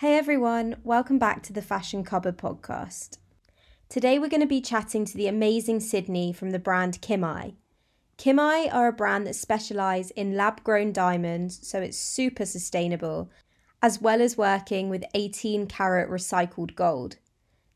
Hey 0.00 0.16
everyone, 0.16 0.76
welcome 0.82 1.18
back 1.18 1.42
to 1.42 1.52
the 1.52 1.60
Fashion 1.60 2.04
Cupboard 2.04 2.38
podcast. 2.38 3.18
Today 3.90 4.18
we're 4.18 4.30
going 4.30 4.40
to 4.40 4.46
be 4.46 4.62
chatting 4.62 5.04
to 5.04 5.14
the 5.14 5.26
amazing 5.26 5.80
Sidney 5.80 6.32
from 6.32 6.52
the 6.52 6.58
brand 6.58 7.02
Kimai. 7.02 7.52
Kimai 8.16 8.72
are 8.72 8.88
a 8.88 8.94
brand 8.94 9.26
that 9.26 9.36
specialise 9.36 10.10
in 10.12 10.38
lab 10.38 10.64
grown 10.64 10.90
diamonds, 10.94 11.68
so 11.68 11.82
it's 11.82 11.98
super 11.98 12.46
sustainable, 12.46 13.30
as 13.82 14.00
well 14.00 14.22
as 14.22 14.38
working 14.38 14.88
with 14.88 15.04
18 15.12 15.66
carat 15.66 16.08
recycled 16.08 16.74
gold. 16.74 17.16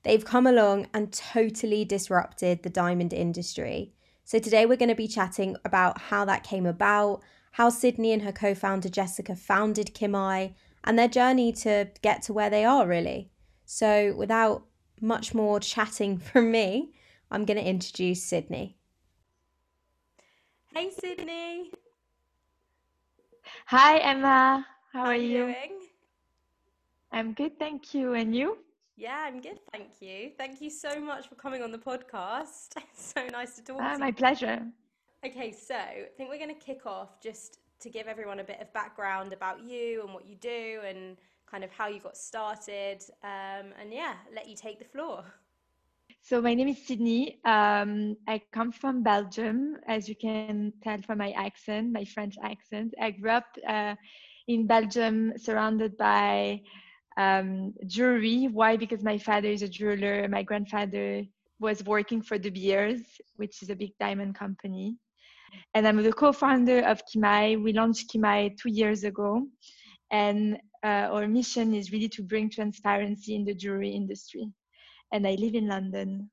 They've 0.03 0.25
come 0.25 0.47
along 0.47 0.87
and 0.95 1.13
totally 1.13 1.85
disrupted 1.85 2.63
the 2.63 2.71
diamond 2.71 3.13
industry. 3.13 3.93
So 4.25 4.39
today 4.39 4.65
we're 4.65 4.79
going 4.79 4.89
to 4.89 4.95
be 4.95 5.09
chatting 5.09 5.57
about 5.63 6.01
how 6.01 6.25
that 6.25 6.43
came 6.43 6.65
about, 6.65 7.21
how 7.51 7.69
Sidney 7.69 8.13
and 8.13 8.23
her 8.23 8.33
co 8.33 8.55
founder 8.55 8.89
Jessica 8.89 9.37
founded 9.37 9.95
Kimai, 9.95 10.55
and 10.85 10.99
their 10.99 11.09
journey 11.09 11.53
to 11.53 11.89
get 12.03 12.23
to 12.23 12.33
where 12.33 12.51
they 12.51 12.65
are, 12.65 12.87
really. 12.87 13.31
So, 13.65 14.15
without 14.17 14.65
much 15.01 15.35
more 15.35 15.59
chatting 15.61 16.19
from 16.29 16.51
me, 16.51 16.93
I'm 17.31 17.45
going 17.45 17.57
to 17.59 17.69
introduce 17.69 18.23
Sidney. 18.23 18.77
Hey, 20.75 20.91
Sidney. 20.91 21.71
Hi, 23.67 23.99
Emma. 23.99 24.67
How, 24.93 25.05
How 25.05 25.07
are 25.07 25.17
you? 25.17 25.47
Doing? 25.47 25.73
I'm 27.13 27.33
good, 27.33 27.59
thank 27.59 27.95
you. 27.95 28.15
And 28.15 28.35
you? 28.35 28.59
Yeah, 28.97 29.25
I'm 29.27 29.41
good, 29.41 29.59
thank 29.73 30.01
you. 30.01 30.31
Thank 30.39 30.61
you 30.61 30.71
so 30.71 31.01
much 31.01 31.29
for 31.29 31.35
coming 31.37 31.63
on 31.63 31.73
the 31.73 31.79
podcast. 31.79 32.77
It's 32.77 33.13
so 33.15 33.27
nice 33.33 33.55
to 33.57 33.63
talk 33.65 33.79
Ah, 33.81 33.95
to 33.95 33.99
my 33.99 34.09
you. 34.09 34.13
pleasure. 34.13 34.67
Okay, 35.25 35.53
so 35.53 35.75
I 35.75 36.07
think 36.17 36.29
we're 36.31 36.39
going 36.39 36.55
to 36.55 36.61
kick 36.61 36.87
off 36.87 37.21
just 37.21 37.59
to 37.85 37.91
give 37.91 38.07
everyone 38.07 38.41
a 38.41 38.45
bit 38.45 38.61
of 38.63 38.73
background 38.73 39.35
about 39.35 39.63
you 39.63 40.03
and 40.03 40.15
what 40.15 40.27
you 40.27 40.37
do 40.37 40.81
and 40.89 41.19
kind 41.51 41.63
of 41.63 41.71
how 41.71 41.87
you 41.87 42.01
got 42.01 42.17
started. 42.17 43.05
Um, 43.23 43.67
and 43.79 43.93
yeah, 43.93 44.15
let 44.35 44.49
you 44.49 44.57
take 44.57 44.79
the 44.79 44.87
floor. 44.87 45.23
So, 46.23 46.41
my 46.41 46.55
name 46.55 46.69
is 46.69 46.79
Sidney. 46.87 47.39
Um, 47.45 48.17
I 48.27 48.41
come 48.53 48.73
from 48.73 49.03
Belgium, 49.03 49.77
as 49.87 50.09
you 50.09 50.17
can 50.17 50.73
tell 50.83 50.99
from 51.03 51.19
my 51.19 51.33
accent, 51.33 51.93
my 51.93 52.07
French 52.07 52.37
accent. 52.43 52.95
I 52.99 53.11
grew 53.11 53.31
up 53.31 53.49
uh, 53.69 53.95
in 54.49 54.67
Belgium 54.67 55.35
surrounded 55.37 55.99
by 55.99 56.63
um, 57.19 57.75
jewelry. 57.87 58.49
Why? 58.51 58.79
Because 58.79 59.03
my 59.03 59.19
father 59.19 59.49
is 59.49 59.61
a 59.61 59.69
jeweler, 59.69 60.27
my 60.29 60.43
grandfather 60.43 61.25
was 61.61 61.85
working 61.85 62.23
for 62.23 62.39
De 62.39 62.51
Beers, 62.51 63.03
which 63.37 63.63
is 63.63 63.69
a 63.69 63.77
big 63.77 63.93
diamond 64.01 64.35
company. 64.37 64.97
And 65.75 65.87
I'm 65.87 66.03
the 66.03 66.13
co 66.13 66.33
founder 66.33 66.81
of 66.81 67.03
Kimai. 67.07 67.63
We 67.63 67.73
launched 67.73 68.13
Kimai 68.13 68.57
two 68.57 68.71
years 68.71 69.05
ago. 69.05 69.47
And 70.11 70.59
uh, 70.85 71.09
our 71.13 71.27
mission 71.27 71.75
is 71.75 71.93
really 71.93 72.09
to 72.11 72.23
bring 72.23 72.51
transparency 72.51 73.35
in 73.35 73.45
the 73.45 73.55
jewelry 73.55 73.91
industry. 73.91 74.47
And 75.13 75.27
I 75.27 75.33
live 75.33 75.55
in 75.55 75.69
London. 75.69 76.31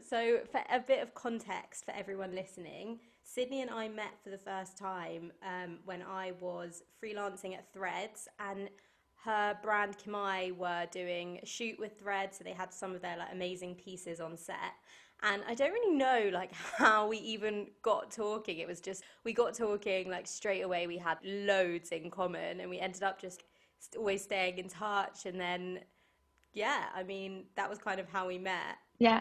So, 0.00 0.40
for 0.50 0.60
a 0.70 0.80
bit 0.80 1.02
of 1.02 1.14
context 1.14 1.84
for 1.84 1.92
everyone 1.92 2.34
listening, 2.34 2.98
Sidney 3.22 3.62
and 3.62 3.70
I 3.70 3.88
met 3.88 4.12
for 4.24 4.30
the 4.30 4.38
first 4.38 4.76
time 4.76 5.32
um, 5.46 5.78
when 5.84 6.02
I 6.02 6.32
was 6.40 6.82
freelancing 7.02 7.54
at 7.54 7.72
Threads, 7.72 8.28
and 8.40 8.68
her 9.24 9.56
brand 9.62 9.96
Kimai 9.98 10.56
were 10.56 10.86
doing 10.90 11.38
a 11.42 11.46
shoot 11.46 11.78
with 11.78 11.98
Threads, 11.98 12.38
so 12.38 12.44
they 12.44 12.52
had 12.52 12.72
some 12.72 12.94
of 12.94 13.02
their 13.02 13.16
like 13.16 13.28
amazing 13.32 13.76
pieces 13.76 14.20
on 14.20 14.36
set. 14.36 14.74
And 15.22 15.42
I 15.46 15.54
don't 15.54 15.72
really 15.72 15.96
know 15.96 16.30
like 16.32 16.52
how 16.76 17.06
we 17.06 17.18
even 17.18 17.68
got 17.82 18.10
talking. 18.10 18.58
It 18.58 18.66
was 18.66 18.80
just 18.80 19.04
we 19.24 19.32
got 19.32 19.54
talking 19.54 20.10
like 20.10 20.26
straight 20.26 20.62
away. 20.62 20.86
We 20.86 20.98
had 20.98 21.18
loads 21.24 21.90
in 21.90 22.10
common, 22.10 22.60
and 22.60 22.68
we 22.68 22.78
ended 22.78 23.02
up 23.02 23.20
just 23.20 23.42
always 23.96 24.22
staying 24.22 24.58
in 24.58 24.68
touch. 24.68 25.26
And 25.26 25.40
then, 25.40 25.80
yeah, 26.52 26.86
I 26.94 27.02
mean 27.02 27.44
that 27.56 27.68
was 27.68 27.78
kind 27.78 28.00
of 28.00 28.08
how 28.08 28.26
we 28.26 28.38
met. 28.38 28.78
Yeah. 28.98 29.20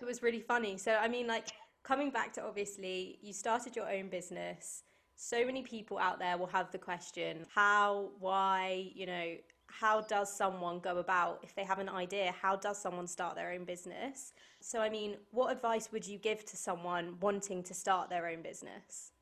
It 0.00 0.04
was 0.04 0.22
really 0.22 0.40
funny. 0.40 0.76
So, 0.78 0.94
I 0.94 1.08
mean, 1.08 1.26
like, 1.26 1.48
coming 1.82 2.10
back 2.10 2.32
to 2.34 2.42
obviously, 2.44 3.18
you 3.20 3.32
started 3.32 3.74
your 3.74 3.90
own 3.90 4.08
business. 4.08 4.84
So 5.16 5.44
many 5.44 5.62
people 5.62 5.98
out 5.98 6.20
there 6.20 6.38
will 6.38 6.46
have 6.46 6.70
the 6.70 6.78
question 6.78 7.44
how, 7.52 8.10
why, 8.20 8.92
you 8.94 9.06
know, 9.06 9.34
how 9.70 10.00
does 10.00 10.34
someone 10.34 10.80
go 10.80 10.98
about, 10.98 11.40
if 11.42 11.54
they 11.54 11.64
have 11.64 11.78
an 11.78 11.88
idea, 11.88 12.34
how 12.40 12.56
does 12.56 12.78
someone 12.80 13.06
start 13.06 13.36
their 13.36 13.52
own 13.52 13.64
business? 13.64 14.32
So, 14.60 14.80
I 14.80 14.88
mean, 14.88 15.16
what 15.30 15.52
advice 15.52 15.92
would 15.92 16.06
you 16.06 16.18
give 16.18 16.44
to 16.46 16.56
someone 16.56 17.16
wanting 17.20 17.62
to 17.64 17.74
start 17.74 18.10
their 18.10 18.26
own 18.26 18.42
business? 18.42 19.12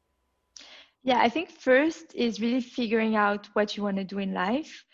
Yeah, 1.03 1.19
I 1.21 1.29
think 1.29 1.51
first 1.51 2.15
is 2.15 2.41
really 2.41 2.61
figuring 2.61 3.17
out 3.17 3.49
what 3.53 3.77
you 3.77 3.83
want 3.83 3.97
to 3.99 4.05
do 4.05 4.19
in 4.19 4.33
life. 4.33 4.85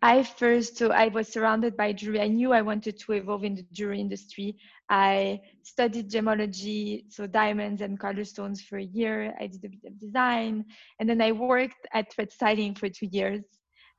I 0.00 0.22
first, 0.22 0.78
so 0.78 0.90
I 0.90 1.08
was 1.08 1.28
surrounded 1.28 1.76
by 1.76 1.92
jewelry. 1.92 2.20
I 2.22 2.28
knew 2.28 2.52
I 2.52 2.62
wanted 2.62 2.98
to 2.98 3.12
evolve 3.12 3.44
in 3.44 3.54
the 3.54 3.66
jewelry 3.72 4.00
industry. 4.00 4.56
I 4.88 5.40
studied 5.62 6.10
gemology, 6.10 7.04
so 7.12 7.26
diamonds 7.26 7.82
and 7.82 8.00
color 8.00 8.24
stones 8.24 8.62
for 8.62 8.78
a 8.78 8.84
year. 8.84 9.34
I 9.38 9.48
did 9.48 9.64
a 9.64 9.68
bit 9.68 9.84
of 9.86 10.00
design. 10.00 10.64
And 10.98 11.08
then 11.08 11.20
I 11.20 11.32
worked 11.32 11.86
at 11.92 12.10
Thread 12.10 12.32
Styling 12.32 12.74
for 12.74 12.88
two 12.88 13.08
years 13.12 13.42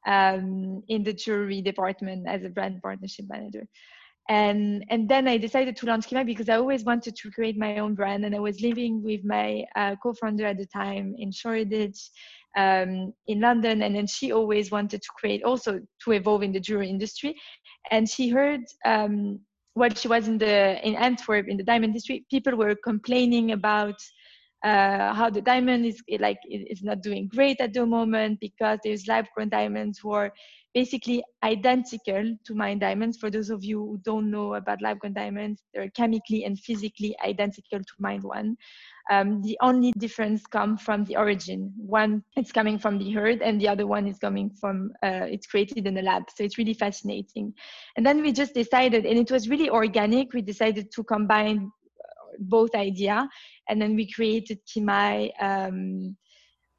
um, 0.08 0.82
in 0.88 1.04
the 1.04 1.14
jewelry 1.14 1.62
department 1.62 2.28
as 2.28 2.44
a 2.44 2.50
brand 2.50 2.82
partnership 2.82 3.26
manager. 3.30 3.68
And, 4.30 4.84
and 4.90 5.08
then 5.08 5.28
I 5.28 5.38
decided 5.38 5.78
to 5.78 5.86
launch 5.86 6.08
Kimai 6.08 6.26
because 6.26 6.50
I 6.50 6.56
always 6.56 6.84
wanted 6.84 7.16
to 7.16 7.32
create 7.32 7.58
my 7.58 7.78
own 7.78 7.96
brand. 7.96 8.26
And 8.26 8.36
I 8.36 8.40
was 8.40 8.60
living 8.62 9.02
with 9.02 9.24
my 9.24 9.64
uh, 9.76 9.96
co 10.04 10.14
founder 10.14 10.46
at 10.46 10.58
the 10.58 10.66
time 10.66 11.16
in 11.18 11.32
Shoreditch 11.32 12.10
um, 12.58 13.14
in 13.28 13.40
London, 13.40 13.84
and 13.84 13.96
then 13.96 14.08
she 14.08 14.34
always 14.34 14.72
wanted 14.72 15.02
to 15.02 15.10
create 15.18 15.44
also 15.44 15.80
to 16.04 16.12
evolve 16.12 16.44
in 16.44 16.52
the 16.52 16.60
jewelry 16.60 16.90
industry. 16.90 17.36
And 17.92 18.10
she 18.10 18.30
heard 18.30 18.62
um, 18.84 19.40
what 19.76 19.98
she 19.98 20.08
was 20.08 20.28
in 20.28 20.38
the 20.38 20.86
in 20.86 20.96
Antwerp 20.96 21.48
in 21.48 21.56
the 21.56 21.64
diamond 21.64 21.92
industry. 21.92 22.26
People 22.30 22.58
were 22.58 22.76
complaining 22.84 23.52
about 23.52 23.96
uh, 24.64 25.14
how 25.14 25.30
the 25.30 25.42
diamond 25.42 25.86
is 25.86 26.02
like 26.20 26.40
is 26.50 26.84
not 26.84 27.02
doing 27.02 27.28
great 27.28 27.62
at 27.62 27.74
the 27.74 27.86
moment 27.86 28.40
because 28.40 28.80
there's 28.84 29.08
lab 29.08 29.26
grown 29.36 29.50
diamonds 29.50 30.00
who 30.00 30.12
are 30.12 30.32
basically 30.74 31.24
identical 31.44 32.36
to 32.46 32.56
mine 32.56 32.80
diamonds. 32.80 33.18
For 33.18 33.30
those 33.32 33.50
of 33.50 33.64
you 33.64 33.80
who 33.80 34.00
don't 34.04 34.30
know 34.30 34.56
about 34.56 34.82
lab 34.82 35.00
grown 35.00 35.14
diamonds, 35.14 35.62
they're 35.74 35.90
chemically 35.92 36.44
and 36.46 36.60
physically 36.60 37.16
identical 37.24 37.80
to 37.80 37.94
mine 38.00 38.22
one. 38.22 38.58
Um, 39.10 39.42
the 39.42 39.58
only 39.62 39.92
difference 39.94 40.46
come 40.46 40.78
from 40.78 41.06
the 41.06 41.16
origin. 41.16 41.72
One 41.78 42.24
it's 42.36 42.52
coming 42.52 42.78
from 42.78 42.98
the 42.98 43.12
herd, 43.12 43.42
and 43.42 43.62
the 43.62 43.70
other 43.70 43.88
one 43.88 44.08
is 44.08 44.18
coming 44.18 44.50
from 44.50 44.92
uh, 45.04 45.26
it's 45.36 45.48
created 45.48 45.88
in 45.88 45.94
the 45.94 46.02
lab. 46.02 46.24
So 46.36 46.44
it's 46.44 46.58
really 46.58 46.74
fascinating. 46.74 47.54
And 47.96 48.06
then 48.06 48.22
we 48.22 48.32
just 48.32 48.54
decided, 48.54 49.06
and 49.06 49.18
it 49.18 49.32
was 49.32 49.50
really 49.50 49.70
organic. 49.70 50.34
We 50.34 50.42
decided 50.42 50.92
to 50.92 51.04
combine 51.04 51.72
both 52.40 52.74
idea, 52.76 53.28
and 53.70 53.82
then 53.82 53.96
we 53.96 54.12
created 54.12 54.60
Kimai. 54.66 55.32
Um, 55.42 56.18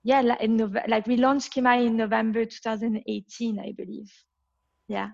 yeah, 0.04 0.20
like 0.88 1.06
we 1.06 1.16
launched 1.16 1.54
Kimai 1.54 1.86
in 1.86 1.96
November 1.96 2.44
2018, 2.44 3.58
I 3.58 3.72
believe. 3.76 4.10
Yeah. 4.88 5.08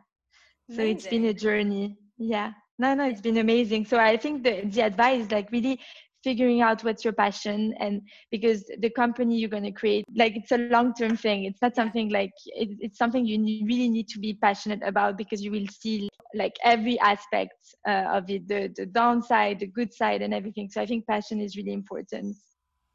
So 0.70 0.82
Amazing. 0.82 0.96
it's 0.96 1.06
been 1.06 1.24
a 1.26 1.34
journey. 1.34 1.96
Yeah. 2.18 2.52
No, 2.78 2.94
no, 2.94 3.04
it's 3.04 3.20
been 3.20 3.38
amazing. 3.38 3.86
So 3.86 3.98
I 3.98 4.16
think 4.16 4.42
the 4.42 4.62
the 4.64 4.82
advice 4.82 5.30
like 5.30 5.50
really 5.52 5.80
figuring 6.24 6.62
out 6.62 6.84
what's 6.84 7.04
your 7.04 7.14
passion 7.14 7.74
and 7.80 8.02
because 8.32 8.70
the 8.80 8.90
company 8.90 9.38
you're 9.38 9.50
going 9.56 9.70
to 9.72 9.78
create 9.82 10.04
like 10.16 10.36
it's 10.36 10.52
a 10.52 10.58
long 10.68 10.94
term 10.94 11.16
thing 11.16 11.44
it's 11.44 11.62
not 11.62 11.76
something 11.76 12.10
like 12.10 12.32
it, 12.46 12.70
it's 12.80 12.98
something 12.98 13.26
you 13.26 13.38
really 13.66 13.88
need 13.88 14.08
to 14.08 14.18
be 14.20 14.34
passionate 14.34 14.80
about 14.84 15.16
because 15.18 15.42
you 15.42 15.50
will 15.52 15.68
see 15.70 16.08
like 16.34 16.54
every 16.64 16.98
aspect 17.00 17.54
uh, 17.88 18.06
of 18.18 18.28
it 18.30 18.48
the, 18.48 18.72
the 18.76 18.86
downside 18.86 19.60
the 19.60 19.66
good 19.66 19.92
side 19.92 20.22
and 20.22 20.34
everything 20.34 20.68
so 20.70 20.80
i 20.80 20.86
think 20.86 21.06
passion 21.06 21.40
is 21.40 21.56
really 21.56 21.72
important 21.72 22.36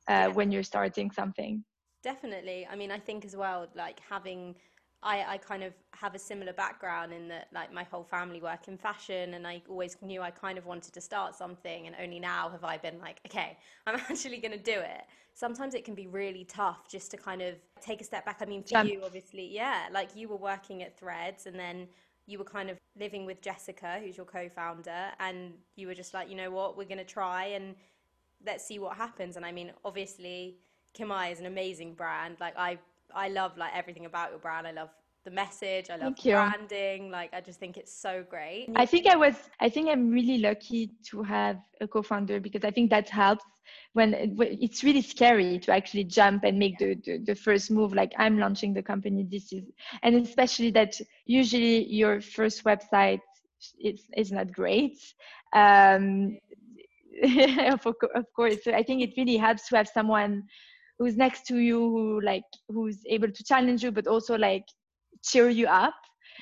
uh, 0.10 0.28
Yeah. 0.28 0.32
when 0.32 0.52
you're 0.52 0.64
starting 0.64 1.12
something 1.12 1.64
Definitely. 2.04 2.68
I 2.70 2.76
mean, 2.76 2.92
I 2.92 3.00
think 3.00 3.26
as 3.26 3.36
well, 3.36 3.68
like 3.76 4.00
having, 4.10 4.56
I, 5.02 5.24
I 5.28 5.38
kind 5.38 5.64
of 5.64 5.74
have 5.92 6.14
a 6.14 6.20
similar 6.20 6.52
background 6.52 7.14
in 7.14 7.30
that, 7.30 7.48
like, 7.54 7.72
my 7.72 7.84
whole 7.84 8.04
family 8.04 8.42
work 8.42 8.68
in 8.68 8.78
fashion, 8.78 9.34
and 9.34 9.48
I 9.48 9.62
always 9.70 9.96
knew 10.02 10.22
I 10.22 10.32
kind 10.32 10.58
of 10.58 10.66
wanted 10.66 10.94
to 10.94 11.02
start 11.02 11.36
something, 11.36 11.88
and 11.88 11.96
only 12.02 12.20
now 12.20 12.50
have 12.50 12.64
I 12.64 12.78
been 12.78 13.00
like, 13.00 13.22
okay, 13.26 13.58
I'm 13.88 13.96
actually 13.96 14.38
going 14.38 14.52
to 14.52 14.58
do 14.58 14.78
it. 14.78 15.02
Sometimes 15.34 15.74
it 15.74 15.86
can 15.86 15.96
be 15.96 16.08
really 16.08 16.44
tough 16.44 16.90
just 16.90 17.12
to 17.12 17.18
kind 17.18 17.42
of 17.42 17.56
take 17.82 18.02
a 18.02 18.04
step 18.04 18.26
back. 18.26 18.40
I 18.42 18.46
mean, 18.46 18.62
for 18.64 18.70
Jump. 18.70 18.90
you, 18.90 19.02
obviously, 19.06 19.48
yeah, 19.48 19.88
like 19.92 20.16
you 20.16 20.28
were 20.28 20.38
working 20.38 20.84
at 20.84 20.98
Threads, 21.00 21.46
and 21.46 21.58
then 21.58 21.88
you 22.26 22.38
were 22.38 22.46
kind 22.46 22.70
of 22.70 22.78
living 23.00 23.26
with 23.26 23.42
Jessica, 23.42 24.00
who's 24.04 24.18
your 24.18 24.26
co 24.26 24.50
founder, 24.50 25.12
and 25.20 25.54
you 25.78 25.88
were 25.88 25.96
just 25.96 26.14
like, 26.14 26.30
you 26.30 26.36
know 26.36 26.52
what, 26.52 26.78
we're 26.78 26.84
going 26.84 26.98
to 26.98 27.06
try 27.06 27.46
and 27.46 27.76
let's 28.46 28.66
see 28.66 28.80
what 28.80 28.98
happens. 28.98 29.38
And 29.38 29.46
I 29.46 29.52
mean, 29.52 29.72
obviously, 29.84 30.58
Kimai 30.94 31.32
is 31.32 31.40
an 31.40 31.46
amazing 31.46 31.94
brand. 31.94 32.38
Like 32.40 32.58
I, 32.58 32.78
I 33.16 33.30
love 33.30 33.58
like 33.58 33.72
everything 33.76 34.06
about 34.06 34.32
your 34.32 34.40
brand. 34.40 34.68
I 34.68 34.72
love 34.72 34.90
the 35.26 35.32
message. 35.32 35.90
I 35.90 35.98
love 35.98 36.16
branding. 36.24 37.12
Like 37.12 37.34
I 37.34 37.42
just 37.42 37.60
think 37.60 37.78
it's 37.78 37.94
so 37.94 38.24
great. 38.30 38.70
I 38.76 38.86
think 38.86 39.08
I 39.08 39.16
was 39.16 39.36
I 39.60 39.70
think 39.70 39.90
I'm 39.90 40.10
really 40.10 40.40
lucky 40.40 40.92
to 41.10 41.24
have 41.24 41.58
a 41.82 41.88
co-founder 41.88 42.40
because 42.40 42.64
I 42.64 42.72
think 42.72 42.90
that 42.92 43.10
helps 43.10 43.46
when 43.94 44.14
it's 44.14 44.84
really 44.84 45.02
scary 45.02 45.60
to 45.60 45.72
actually 45.72 46.04
jump 46.06 46.44
and 46.44 46.58
make 46.58 46.78
the, 46.80 46.96
the, 47.06 47.20
the 47.26 47.36
first 47.36 47.70
move 47.70 47.94
like 47.94 48.12
I'm 48.18 48.40
launching 48.40 48.74
the 48.74 48.82
company 48.82 49.28
this 49.30 49.52
is 49.52 49.64
and 50.04 50.16
especially 50.16 50.72
that 50.72 50.96
usually 51.26 51.86
your 51.88 52.22
first 52.22 52.64
website 52.64 53.20
is 53.80 54.06
is 54.16 54.32
not 54.32 54.52
great. 54.52 54.98
Um 55.54 56.38
of, 57.74 57.86
of 58.16 58.26
course. 58.36 58.64
So 58.64 58.72
I 58.72 58.84
think 58.84 59.02
it 59.02 59.14
really 59.18 59.38
helps 59.38 59.68
to 59.68 59.78
have 59.78 59.88
someone 59.88 60.44
who's 61.00 61.18
next 61.18 61.48
to 61.48 61.58
you 61.58 61.80
who 61.80 62.22
like 62.22 62.44
who's 62.68 63.00
able 63.08 63.32
to 63.32 63.44
challenge 63.44 63.84
you 63.84 63.92
but 63.92 64.06
also 64.06 64.38
like 64.38 64.66
cheer 65.24 65.50
you 65.50 65.66
up 65.68 65.96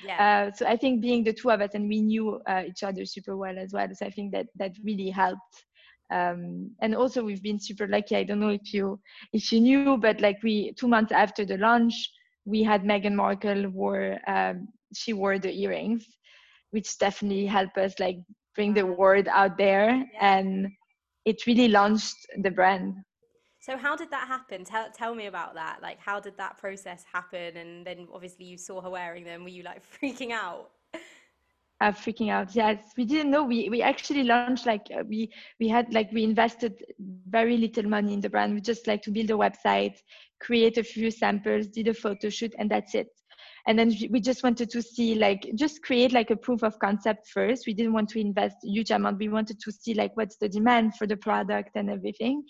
yeah. 0.04 0.48
Uh, 0.48 0.54
so 0.54 0.66
I 0.66 0.76
think 0.76 1.00
being 1.00 1.24
the 1.24 1.32
two 1.32 1.50
of 1.50 1.60
us 1.60 1.70
and 1.74 1.88
we 1.88 2.00
knew 2.00 2.40
uh, 2.46 2.62
each 2.66 2.82
other 2.82 3.04
super 3.04 3.36
well 3.36 3.58
as 3.58 3.72
well. 3.72 3.88
So 3.92 4.06
I 4.06 4.10
think 4.10 4.32
that 4.32 4.46
that 4.56 4.72
really 4.84 5.10
helped. 5.10 5.64
Um, 6.12 6.70
and 6.80 6.94
also 6.94 7.22
we've 7.22 7.42
been 7.42 7.60
super 7.60 7.86
lucky. 7.86 8.16
I 8.16 8.24
don't 8.24 8.40
know 8.40 8.48
if 8.48 8.72
you 8.72 8.98
if 9.32 9.52
you 9.52 9.60
knew, 9.60 9.96
but 9.98 10.20
like 10.20 10.38
we 10.42 10.72
two 10.78 10.88
months 10.88 11.12
after 11.12 11.44
the 11.44 11.58
launch, 11.58 11.94
we 12.44 12.62
had 12.62 12.84
Meghan 12.84 13.14
Markle 13.14 13.68
wore 13.68 14.18
um, 14.26 14.68
she 14.94 15.12
wore 15.12 15.38
the 15.38 15.52
earrings, 15.52 16.06
which 16.70 16.96
definitely 16.98 17.44
helped 17.44 17.76
us 17.76 17.94
like 17.98 18.16
bring 18.54 18.72
the 18.72 18.86
word 18.86 19.28
out 19.28 19.58
there, 19.58 19.90
yeah. 19.90 20.38
and 20.38 20.68
it 21.26 21.46
really 21.46 21.68
launched 21.68 22.16
the 22.42 22.50
brand. 22.50 22.94
So 23.68 23.76
how 23.76 23.94
did 23.94 24.10
that 24.12 24.26
happen? 24.26 24.64
Tell 24.64 24.88
tell 24.90 25.14
me 25.14 25.26
about 25.26 25.54
that. 25.54 25.80
Like 25.82 25.98
how 26.00 26.20
did 26.20 26.38
that 26.38 26.56
process 26.56 27.04
happen? 27.12 27.58
And 27.58 27.86
then 27.86 28.08
obviously 28.14 28.46
you 28.46 28.56
saw 28.56 28.80
her 28.80 28.88
wearing 28.88 29.24
them. 29.24 29.42
Were 29.42 29.50
you 29.50 29.62
like 29.62 29.82
freaking 30.02 30.30
out? 30.30 30.70
Uh, 31.80 31.92
freaking 31.92 32.30
out. 32.30 32.56
Yes, 32.56 32.78
we 32.96 33.04
didn't 33.04 33.30
know. 33.30 33.44
We 33.44 33.68
we 33.68 33.82
actually 33.82 34.22
launched 34.22 34.64
like 34.64 34.86
uh, 34.90 35.04
we 35.06 35.30
we 35.60 35.68
had 35.68 35.92
like 35.92 36.10
we 36.12 36.24
invested 36.24 36.82
very 37.28 37.58
little 37.58 37.86
money 37.86 38.14
in 38.14 38.22
the 38.22 38.30
brand. 38.30 38.54
We 38.54 38.62
just 38.62 38.86
like 38.86 39.02
to 39.02 39.10
build 39.10 39.30
a 39.30 39.34
website, 39.34 39.96
create 40.40 40.78
a 40.78 40.82
few 40.82 41.10
samples, 41.10 41.66
did 41.66 41.88
a 41.88 41.94
photo 41.94 42.30
shoot, 42.30 42.54
and 42.58 42.70
that's 42.70 42.94
it. 42.94 43.08
And 43.66 43.78
then 43.78 43.92
we 44.10 44.18
just 44.18 44.42
wanted 44.42 44.70
to 44.70 44.80
see 44.80 45.14
like 45.14 45.46
just 45.54 45.82
create 45.82 46.12
like 46.12 46.30
a 46.30 46.36
proof 46.36 46.62
of 46.62 46.78
concept 46.78 47.28
first. 47.28 47.66
We 47.66 47.74
didn't 47.74 47.92
want 47.92 48.08
to 48.10 48.18
invest 48.18 48.56
huge 48.62 48.90
amount. 48.90 49.18
We 49.18 49.28
wanted 49.28 49.60
to 49.60 49.70
see 49.70 49.92
like 49.92 50.16
what's 50.16 50.38
the 50.38 50.48
demand 50.48 50.96
for 50.96 51.06
the 51.06 51.18
product 51.18 51.72
and 51.74 51.90
everything. 51.90 52.44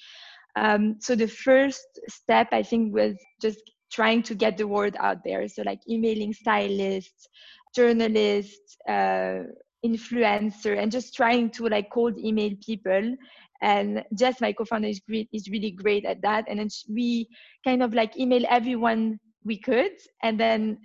Um, 0.57 0.97
so 1.01 1.15
the 1.15 1.29
first 1.29 1.87
step, 2.09 2.49
I 2.53 2.63
think, 2.63 2.95
was 2.95 3.17
just 3.41 3.61
trying 3.91 4.23
to 4.25 4.35
get 4.35 4.57
the 4.57 4.67
word 4.67 4.97
out 5.01 5.19
there. 5.25 5.49
So 5.49 5.63
like 5.63 5.81
emailing 5.89 6.33
stylists, 6.33 7.29
journalists, 7.75 8.77
uh, 8.89 9.45
influencer, 9.85 10.81
and 10.81 10.91
just 10.91 11.15
trying 11.15 11.51
to 11.53 11.69
like 11.69 11.91
cold 11.91 12.19
email 12.19 12.53
people. 12.65 13.15
And 13.61 14.05
Jess, 14.17 14.41
my 14.41 14.53
co-founder, 14.53 14.89
is 14.89 15.01
great, 15.01 15.29
is 15.33 15.49
really 15.49 15.71
great 15.71 16.05
at 16.05 16.23
that. 16.23 16.45
And 16.49 16.59
then 16.59 16.69
we 16.89 17.29
kind 17.65 17.83
of 17.83 17.95
like 17.95 18.17
email 18.17 18.45
everyone 18.49 19.19
we 19.45 19.59
could, 19.59 19.93
and 20.23 20.39
then 20.39 20.79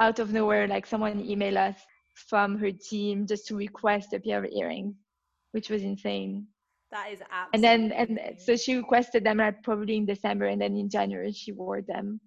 out 0.00 0.18
of 0.18 0.32
nowhere, 0.32 0.68
like 0.68 0.86
someone 0.86 1.24
emailed 1.24 1.56
us 1.56 1.76
from 2.28 2.58
her 2.58 2.70
team 2.72 3.26
just 3.26 3.46
to 3.46 3.56
request 3.56 4.12
a 4.12 4.20
pair 4.20 4.44
of 4.44 4.50
earrings, 4.50 4.94
which 5.52 5.70
was 5.70 5.82
insane. 5.82 6.46
That 6.90 7.12
is 7.12 7.20
absolutely. 7.30 7.68
And 7.68 7.92
then 7.92 7.92
and 7.92 8.40
so 8.40 8.56
she 8.56 8.76
requested 8.76 9.24
them 9.24 9.40
at 9.40 9.62
probably 9.62 9.96
in 9.96 10.06
December, 10.06 10.46
and 10.46 10.60
then 10.60 10.76
in 10.76 10.88
January 10.88 11.32
she 11.32 11.52
wore 11.52 11.82
them. 11.82 12.20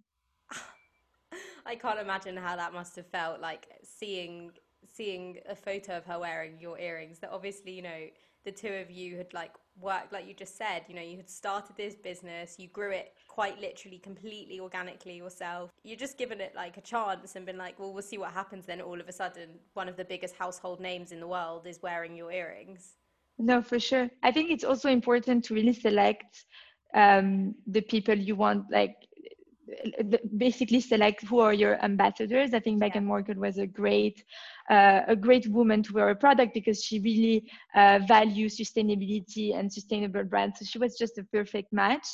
I 1.66 1.76
can't 1.76 2.00
imagine 2.00 2.38
how 2.38 2.56
that 2.56 2.74
must 2.74 2.96
have 2.96 3.08
felt 3.08 3.42
like 3.42 3.68
seeing 3.84 4.52
seeing 4.88 5.40
a 5.50 5.56
photo 5.56 5.98
of 5.98 6.06
her 6.06 6.20
wearing 6.20 6.60
your 6.60 6.78
earrings. 6.78 7.20
That 7.20 7.32
obviously 7.32 7.72
you 7.72 7.82
know 7.82 8.08
the 8.44 8.52
two 8.52 8.74
of 8.74 8.90
you 8.90 9.18
had 9.18 9.34
like 9.34 9.52
worked 9.80 10.12
like 10.12 10.28
you 10.28 10.34
just 10.34 10.58
said 10.58 10.84
you 10.88 10.96
know 10.96 11.02
you 11.02 11.16
had 11.16 11.30
started 11.30 11.76
this 11.78 11.96
business 11.96 12.56
you 12.60 12.68
grew 12.68 12.92
it 12.92 13.14
quite 13.28 13.60
literally 13.62 13.98
completely 13.98 14.60
organically 14.60 15.16
yourself 15.16 15.70
you're 15.84 15.98
just 15.98 16.18
given 16.18 16.42
it 16.42 16.54
like 16.56 16.76
a 16.78 16.82
chance 16.82 17.36
and 17.36 17.46
been 17.46 17.58
like 17.58 17.80
well 17.80 17.94
we'll 17.94 18.02
see 18.02 18.18
what 18.18 18.32
happens 18.32 18.66
then 18.66 18.82
all 18.82 19.00
of 19.00 19.08
a 19.08 19.12
sudden 19.12 19.50
one 19.74 19.88
of 19.88 19.96
the 19.96 20.04
biggest 20.04 20.36
household 20.36 20.80
names 20.80 21.12
in 21.12 21.20
the 21.20 21.28
world 21.28 21.66
is 21.66 21.82
wearing 21.82 22.16
your 22.18 22.32
earrings 22.32 22.96
no, 23.38 23.62
for 23.62 23.80
sure. 23.80 24.10
I 24.24 24.32
think 24.32 24.52
it's 24.52 24.64
also 24.64 24.90
important 24.90 25.46
to 25.46 25.54
really 25.54 25.74
select 25.74 26.46
um, 26.94 27.56
the 27.68 27.82
people 27.82 28.16
you 28.16 28.36
want, 28.36 28.66
like 28.72 28.96
basically 30.38 30.82
select 30.82 31.24
who 31.26 31.40
are 31.40 31.54
your 31.54 31.84
ambassadors. 31.84 32.54
I 32.54 32.60
think 32.60 32.82
Meghan 32.82 33.06
Markle 33.06 33.36
was 33.36 33.58
a 33.58 33.68
great, 33.68 34.24
uh, 34.70 35.02
a 35.08 35.16
great 35.16 35.48
woman 35.48 35.84
to 35.84 35.94
wear 35.94 36.10
a 36.10 36.16
product 36.16 36.54
because 36.54 36.84
she 36.84 37.00
really 37.00 37.50
uh, 37.76 38.00
values 38.08 38.58
sustainability 38.58 39.58
and 39.58 39.72
sustainable 39.72 40.24
brands. 40.24 40.60
So 40.60 40.66
she 40.66 40.80
was 40.80 40.98
just 40.98 41.18
a 41.18 41.24
perfect 41.26 41.72
match, 41.72 42.08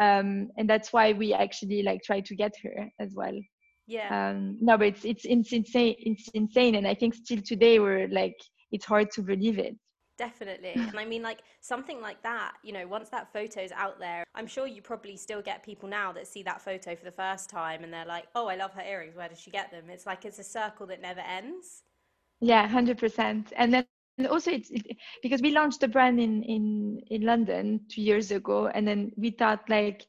um, 0.00 0.48
and 0.56 0.68
that's 0.68 0.92
why 0.92 1.12
we 1.12 1.32
actually 1.32 1.82
like 1.82 2.02
try 2.02 2.20
to 2.20 2.34
get 2.34 2.54
her 2.62 2.88
as 3.00 3.14
well. 3.14 3.38
Yeah. 3.86 4.30
Um, 4.30 4.58
no, 4.60 4.78
but 4.78 4.88
it's, 4.88 5.04
it's 5.04 5.24
it's 5.24 5.52
insane. 5.52 5.96
It's 5.98 6.28
insane, 6.28 6.76
and 6.76 6.86
I 6.86 6.94
think 6.94 7.14
still 7.14 7.42
today 7.44 7.78
we're 7.78 8.08
like 8.08 8.36
it's 8.70 8.84
hard 8.84 9.10
to 9.12 9.22
believe 9.22 9.58
it. 9.58 9.76
Definitely. 10.22 10.72
and 10.76 10.96
I 10.96 11.04
mean, 11.04 11.22
like 11.22 11.40
something 11.60 12.00
like 12.00 12.22
that, 12.22 12.52
you 12.62 12.72
know, 12.72 12.86
once 12.86 13.08
that 13.08 13.32
photo's 13.32 13.72
out 13.72 13.98
there, 13.98 14.22
I'm 14.36 14.46
sure 14.46 14.68
you 14.68 14.80
probably 14.80 15.16
still 15.16 15.42
get 15.42 15.64
people 15.64 15.88
now 15.88 16.12
that 16.12 16.28
see 16.28 16.44
that 16.44 16.62
photo 16.62 16.94
for 16.94 17.04
the 17.04 17.10
first 17.10 17.50
time 17.50 17.82
and 17.82 17.92
they're 17.92 18.06
like, 18.06 18.26
oh, 18.36 18.46
I 18.46 18.54
love 18.54 18.72
her 18.74 18.82
earrings. 18.82 19.16
Where 19.16 19.28
does 19.28 19.40
she 19.40 19.50
get 19.50 19.72
them? 19.72 19.90
It's 19.90 20.06
like 20.06 20.24
it's 20.24 20.38
a 20.38 20.44
circle 20.44 20.86
that 20.86 21.02
never 21.02 21.20
ends. 21.20 21.82
Yeah, 22.40 22.68
100%. 22.68 23.52
And 23.56 23.74
then 23.74 23.84
also 24.30 24.52
it's 24.52 24.70
it, 24.70 24.96
because 25.24 25.42
we 25.42 25.50
launched 25.50 25.80
the 25.80 25.88
brand 25.88 26.20
in, 26.20 26.44
in, 26.44 27.00
in 27.10 27.22
London 27.22 27.80
two 27.88 28.02
years 28.02 28.30
ago. 28.30 28.68
And 28.68 28.86
then 28.86 29.10
we 29.16 29.30
thought 29.30 29.68
like, 29.68 30.06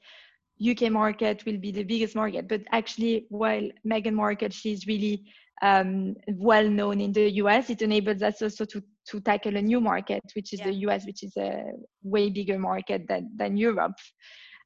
UK 0.64 0.92
market 0.92 1.44
will 1.46 1.58
be 1.58 1.72
the 1.72 1.84
biggest 1.84 2.16
market, 2.16 2.48
but 2.48 2.62
actually, 2.72 3.26
while 3.30 3.68
Meghan 3.86 4.14
Markle 4.14 4.50
she's 4.50 4.86
really 4.86 5.26
um, 5.64 6.16
well 6.28 6.70
known 6.70 7.00
in 7.00 7.14
the 7.14 7.32
US, 7.44 7.70
it 7.70 7.82
enables 7.82 8.22
us 8.22 8.42
also 8.42 8.66
to, 8.66 8.84
to 9.08 9.22
tackle 9.22 9.56
a 9.56 9.62
new 9.62 9.80
market, 9.80 10.22
which 10.36 10.54
is 10.54 10.60
yeah. 10.60 10.68
the 10.68 10.74
US, 10.88 11.06
which 11.06 11.24
is 11.24 11.36
a 11.38 11.64
way 12.04 12.30
bigger 12.30 12.60
market 12.60 13.08
than, 13.08 13.32
than 13.38 13.56
Europe. 13.56 13.96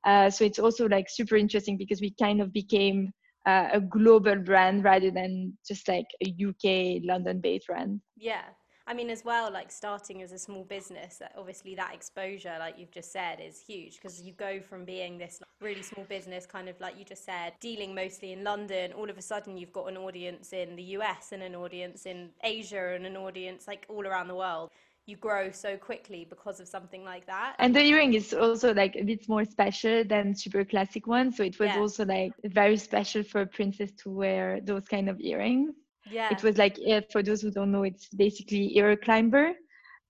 Uh, 0.04 0.30
so 0.30 0.44
it's 0.44 0.60
also 0.60 0.88
like 0.88 1.06
super 1.10 1.36
interesting 1.36 1.78
because 1.78 2.02
we 2.02 2.14
kind 2.20 2.42
of 2.42 2.52
became 2.52 3.12
uh, 3.46 3.70
a 3.74 3.80
global 3.80 4.36
brand 4.36 4.84
rather 4.84 5.12
than 5.12 5.56
just 5.68 5.88
like 5.88 6.08
a 6.26 6.30
UK 6.30 7.02
London 7.06 7.40
based 7.42 7.68
brand. 7.68 8.02
Yeah. 8.18 8.44
I 8.88 8.94
mean, 8.94 9.10
as 9.10 9.26
well, 9.26 9.52
like 9.52 9.70
starting 9.70 10.22
as 10.22 10.32
a 10.32 10.40
small 10.40 10.64
business, 10.64 11.22
obviously 11.38 11.76
that 11.76 11.94
exposure, 11.94 12.56
like 12.58 12.80
you've 12.80 12.92
just 12.92 13.12
said, 13.12 13.40
is 13.42 13.60
huge 13.60 13.96
because 13.96 14.22
you 14.22 14.32
go 14.32 14.62
from 14.62 14.86
being 14.86 15.18
this 15.18 15.42
really 15.60 15.84
small 15.84 16.06
business, 16.06 16.46
kind 16.46 16.70
of 16.70 16.80
like 16.80 16.98
you 16.98 17.04
just 17.04 17.26
said, 17.26 17.54
dealing 17.60 17.94
mostly 17.94 18.32
in 18.32 18.46
London, 18.46 18.94
all 18.94 19.10
of 19.10 19.18
a 19.18 19.22
sudden 19.22 19.58
you've 19.58 19.74
got 19.74 19.90
an 19.90 19.98
audience 19.98 20.54
in 20.54 20.78
the 20.78 20.84
US 20.84 21.34
and 21.34 21.44
an 21.44 21.54
audience 21.54 22.06
in 22.06 22.30
Asia 22.44 22.94
and 22.96 23.06
an 23.06 23.18
audience 23.18 23.68
like 23.68 23.86
all 23.90 24.08
around 24.08 24.30
the 24.30 24.36
world 24.36 24.72
you 25.08 25.16
grow 25.16 25.50
so 25.52 25.78
quickly 25.78 26.28
because 26.30 26.60
of 26.60 26.68
something 26.68 27.04
like 27.06 27.26
that. 27.26 27.56
And 27.60 27.74
the 27.74 27.80
earring 27.80 28.14
is 28.14 28.34
also 28.34 28.74
like 28.74 28.98
a 28.98 29.04
bit 29.04 29.28
more 29.30 29.46
special 29.46 30.04
than 30.04 30.36
super 30.36 30.66
classic 30.66 31.08
ones. 31.08 31.38
So 31.38 31.44
it 31.44 31.58
was 31.58 31.70
yeah. 31.70 31.80
also 31.80 32.06
like 32.06 32.34
very 32.44 32.76
special 32.76 33.24
for 33.24 33.42
a 33.42 33.48
princess 33.48 33.92
to 34.04 34.10
wear 34.10 34.60
those 34.62 34.86
kind 34.86 35.10
of 35.10 35.20
earrings. 35.22 35.74
Yeah. 36.10 36.32
It 36.32 36.44
was 36.44 36.58
like, 36.58 36.78
for 37.12 37.22
those 37.24 37.42
who 37.42 37.52
don't 37.52 37.72
know, 37.72 37.84
it's 37.84 38.10
basically 38.10 38.78
ear 38.78 38.96
climber. 38.96 39.54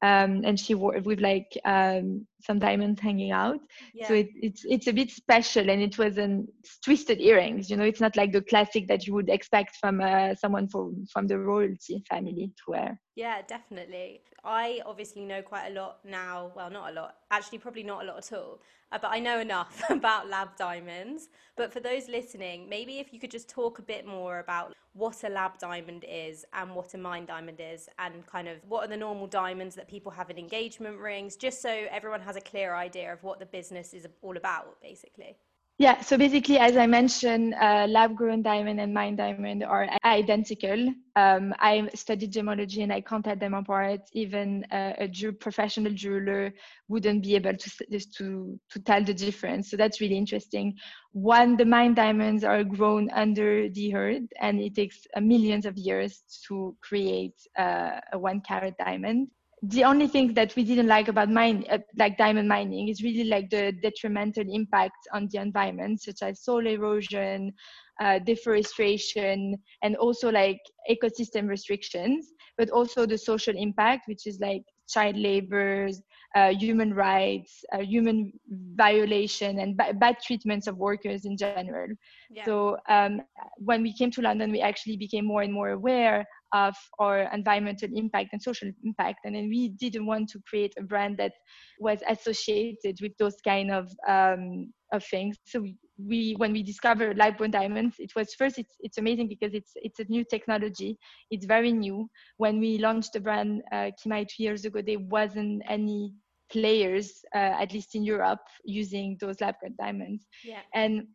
Um, 0.02 0.42
and 0.46 0.60
she 0.60 0.76
wore 0.76 1.00
with 1.00 1.20
like 1.20 1.58
um, 1.66 2.26
some 2.42 2.60
diamonds 2.60 3.02
hanging 3.02 3.32
out. 3.32 3.60
Yeah. 3.94 4.08
So 4.08 4.14
it, 4.14 4.30
it's 4.36 4.66
it's 4.66 4.88
a 4.88 4.94
bit 4.94 5.12
special, 5.12 5.70
and 5.70 5.82
it 5.82 5.98
was 5.98 6.18
an 6.18 6.48
twisted 6.84 7.20
earrings. 7.20 7.70
You 7.70 7.78
know, 7.78 7.84
it's 7.84 8.02
not 8.02 8.16
like 8.16 8.32
the 8.32 8.42
classic 8.42 8.88
that 8.88 9.08
you 9.08 9.14
would 9.14 9.30
expect 9.30 9.78
from 9.78 10.02
uh, 10.02 10.36
someone 10.36 10.68
from 10.68 11.06
from 11.12 11.28
the 11.28 11.40
royalty 11.40 12.04
family 12.10 12.52
to 12.58 12.64
wear. 12.68 13.00
Yeah, 13.16 13.42
definitely. 13.48 14.22
I 14.44 14.82
obviously 14.86 15.26
know 15.26 15.42
quite 15.42 15.68
a 15.68 15.74
lot 15.74 16.00
now. 16.06 16.52
Well, 16.56 16.70
not 16.70 16.92
a 16.92 16.94
lot. 16.94 17.16
Actually, 17.32 17.58
probably 17.58 17.84
not 17.84 18.04
a 18.04 18.08
lot 18.08 18.18
at 18.18 18.38
all 18.38 18.62
uh, 18.92 18.98
but 19.02 19.12
I 19.12 19.20
know 19.20 19.40
enough 19.40 19.82
about 19.90 20.30
lab 20.30 20.56
diamonds. 20.58 21.30
But 21.56 21.74
for 21.74 21.80
those 21.80 22.08
listening, 22.08 22.70
maybe 22.70 23.00
if 23.00 23.14
you 23.14 23.20
could 23.20 23.32
just 23.32 23.50
talk 23.50 23.80
a 23.80 23.82
bit 23.82 24.06
more 24.06 24.40
about 24.40 24.74
what 24.94 25.24
a 25.24 25.30
lab 25.30 25.60
diamond 25.60 26.06
is 26.10 26.46
and 26.54 26.74
what 26.74 26.94
a 26.94 26.98
mine 26.98 27.26
diamond 27.26 27.60
is, 27.60 27.88
and 28.00 28.26
kind 28.26 28.48
of 28.48 28.58
what 28.68 28.86
are 28.86 28.88
the 28.88 28.98
normal 28.98 29.28
diamonds 29.28 29.76
that 29.76 29.88
people 29.88 30.12
have 30.12 30.30
in 30.30 30.38
engagement 30.38 30.98
rings, 30.98 31.36
just 31.36 31.62
so 31.62 31.86
everyone 31.92 32.22
has 32.28 32.36
a 32.36 32.42
clear 32.42 32.76
idea 32.76 33.12
of 33.14 33.24
what 33.24 33.40
the 33.40 33.46
business 33.46 33.94
is 33.94 34.06
all 34.22 34.36
about, 34.36 34.82
basically. 34.82 35.38
Yeah, 35.80 36.02
so 36.02 36.18
basically, 36.18 36.58
as 36.58 36.76
I 36.76 36.88
mentioned, 36.88 37.54
uh, 37.54 37.86
lab 37.88 38.16
grown 38.16 38.42
diamond 38.42 38.82
and 38.82 38.92
mine 38.92 39.16
diamond 39.16 39.64
are 39.64 39.88
identical. 40.04 40.92
Um, 41.16 41.54
I 41.60 41.88
studied 41.94 42.34
gemology 42.34 42.82
and 42.82 42.92
I 42.92 43.02
can't 43.02 43.24
tell 43.24 43.36
them 43.36 43.54
apart. 43.54 44.02
Even 44.14 44.66
uh, 44.72 44.94
a 44.98 45.32
professional 45.34 45.94
jeweler 45.94 46.52
wouldn't 46.88 47.22
be 47.22 47.36
able 47.36 47.56
to, 47.56 47.70
to, 48.18 48.60
to 48.72 48.80
tell 48.86 49.04
the 49.04 49.14
difference. 49.14 49.70
So 49.70 49.78
that's 49.78 50.02
really 50.02 50.18
interesting. 50.18 50.76
One, 51.12 51.56
the 51.58 51.66
mine 51.66 51.94
diamonds 51.94 52.44
are 52.44 52.64
grown 52.64 53.12
under 53.12 53.70
the 53.70 53.94
earth 53.94 54.30
and 54.42 54.60
it 54.60 54.74
takes 54.74 55.06
uh, 55.16 55.22
millions 55.22 55.68
of 55.68 55.78
years 55.78 56.24
to 56.48 56.76
create 56.82 57.36
uh, 57.56 58.00
a 58.14 58.18
one 58.18 58.42
carat 58.42 58.74
diamond 58.80 59.28
the 59.64 59.84
only 59.84 60.08
thing 60.08 60.34
that 60.34 60.56
we 60.56 60.64
didn't 60.64 60.88
like 60.88 61.08
about 61.08 61.30
mine, 61.30 61.66
uh, 61.70 61.80
like 61.98 62.18
diamond 62.18 62.48
mining, 62.48 62.90
is 62.90 63.04
really 63.04 63.24
like 63.26 63.50
the 63.50 63.72
detrimental 63.82 64.44
impact 64.48 65.08
on 65.14 65.28
the 65.32 65.40
environment, 65.40 66.02
such 66.02 66.22
as 66.22 66.44
soil 66.44 66.68
erosion, 66.68 67.54
uh, 68.00 68.20
deforestation, 68.20 69.58
and 69.82 69.96
also 69.96 70.30
like 70.32 70.60
ecosystem 70.90 71.48
restrictions, 71.48 72.34
but 72.58 72.70
also 72.70 73.06
the 73.06 73.18
social 73.18 73.56
impact, 73.58 74.08
which 74.08 74.26
is 74.28 74.40
like 74.40 74.64
child 74.88 75.18
labor, 75.18 75.90
uh, 76.36 76.50
human 76.54 76.94
rights, 76.94 77.64
uh, 77.74 77.80
human 77.80 78.32
violation, 78.76 79.60
and 79.60 79.78
b- 79.78 79.94
bad 79.96 80.16
treatments 80.26 80.68
of 80.68 80.78
workers 80.78 81.26
in 81.26 81.38
general. 81.38 81.82
Yeah. 82.30 82.46
So 82.46 82.78
um, 82.90 83.22
when 83.58 83.82
we 83.82 83.94
came 83.94 84.12
to 84.12 84.22
London, 84.22 84.52
we 84.52 84.62
actually 84.62 84.98
became 84.98 85.26
more 85.26 85.42
and 85.42 85.52
more 85.54 85.70
aware 85.70 86.26
of 86.54 86.76
our 87.00 87.30
environmental 87.34 87.90
impact 87.94 88.30
and 88.34 88.42
social 88.42 88.70
impact. 88.84 89.20
And 89.26 89.36
then 89.36 89.50
we 89.50 89.70
didn't 89.70 90.06
want 90.06 90.30
to 90.30 90.42
create 90.48 90.74
a 90.78 90.84
brand 90.84 91.18
that 91.18 91.34
was 91.80 92.00
associated 92.08 92.98
with 93.02 93.12
those 93.18 93.36
kind 93.46 93.72
of 93.72 93.92
um, 94.08 94.72
of 94.94 95.04
things. 95.04 95.36
So 95.46 95.60
we, 95.62 95.76
we, 95.98 96.36
when 96.38 96.54
we 96.54 96.64
discovered 96.64 97.18
grown 97.38 97.52
diamonds, 97.52 97.96
it 98.00 98.16
was 98.16 98.34
first 98.36 98.58
it's 98.58 98.76
it's 98.80 98.98
amazing 98.98 99.28
because 99.28 99.54
it's 99.54 99.72
it's 99.76 100.00
a 100.00 100.06
new 100.06 100.24
technology. 100.24 100.98
It's 101.32 101.46
very 101.46 101.72
new. 101.72 102.10
When 102.38 102.60
we 102.60 102.78
launched 102.78 103.14
the 103.14 103.20
brand 103.20 103.62
uh, 103.72 103.92
Kimai 104.00 104.28
two 104.28 104.44
years 104.44 104.66
ago, 104.66 104.82
there 104.82 105.00
wasn't 105.00 105.64
any 105.68 106.14
players, 106.50 107.26
uh, 107.36 107.56
at 107.62 107.74
least 107.74 107.96
in 107.96 108.04
Europe, 108.04 108.40
using 108.64 109.18
those 109.20 109.42
lab 109.42 109.56
diamonds. 109.80 110.26
Yeah. 110.44 110.62
And 110.74 111.08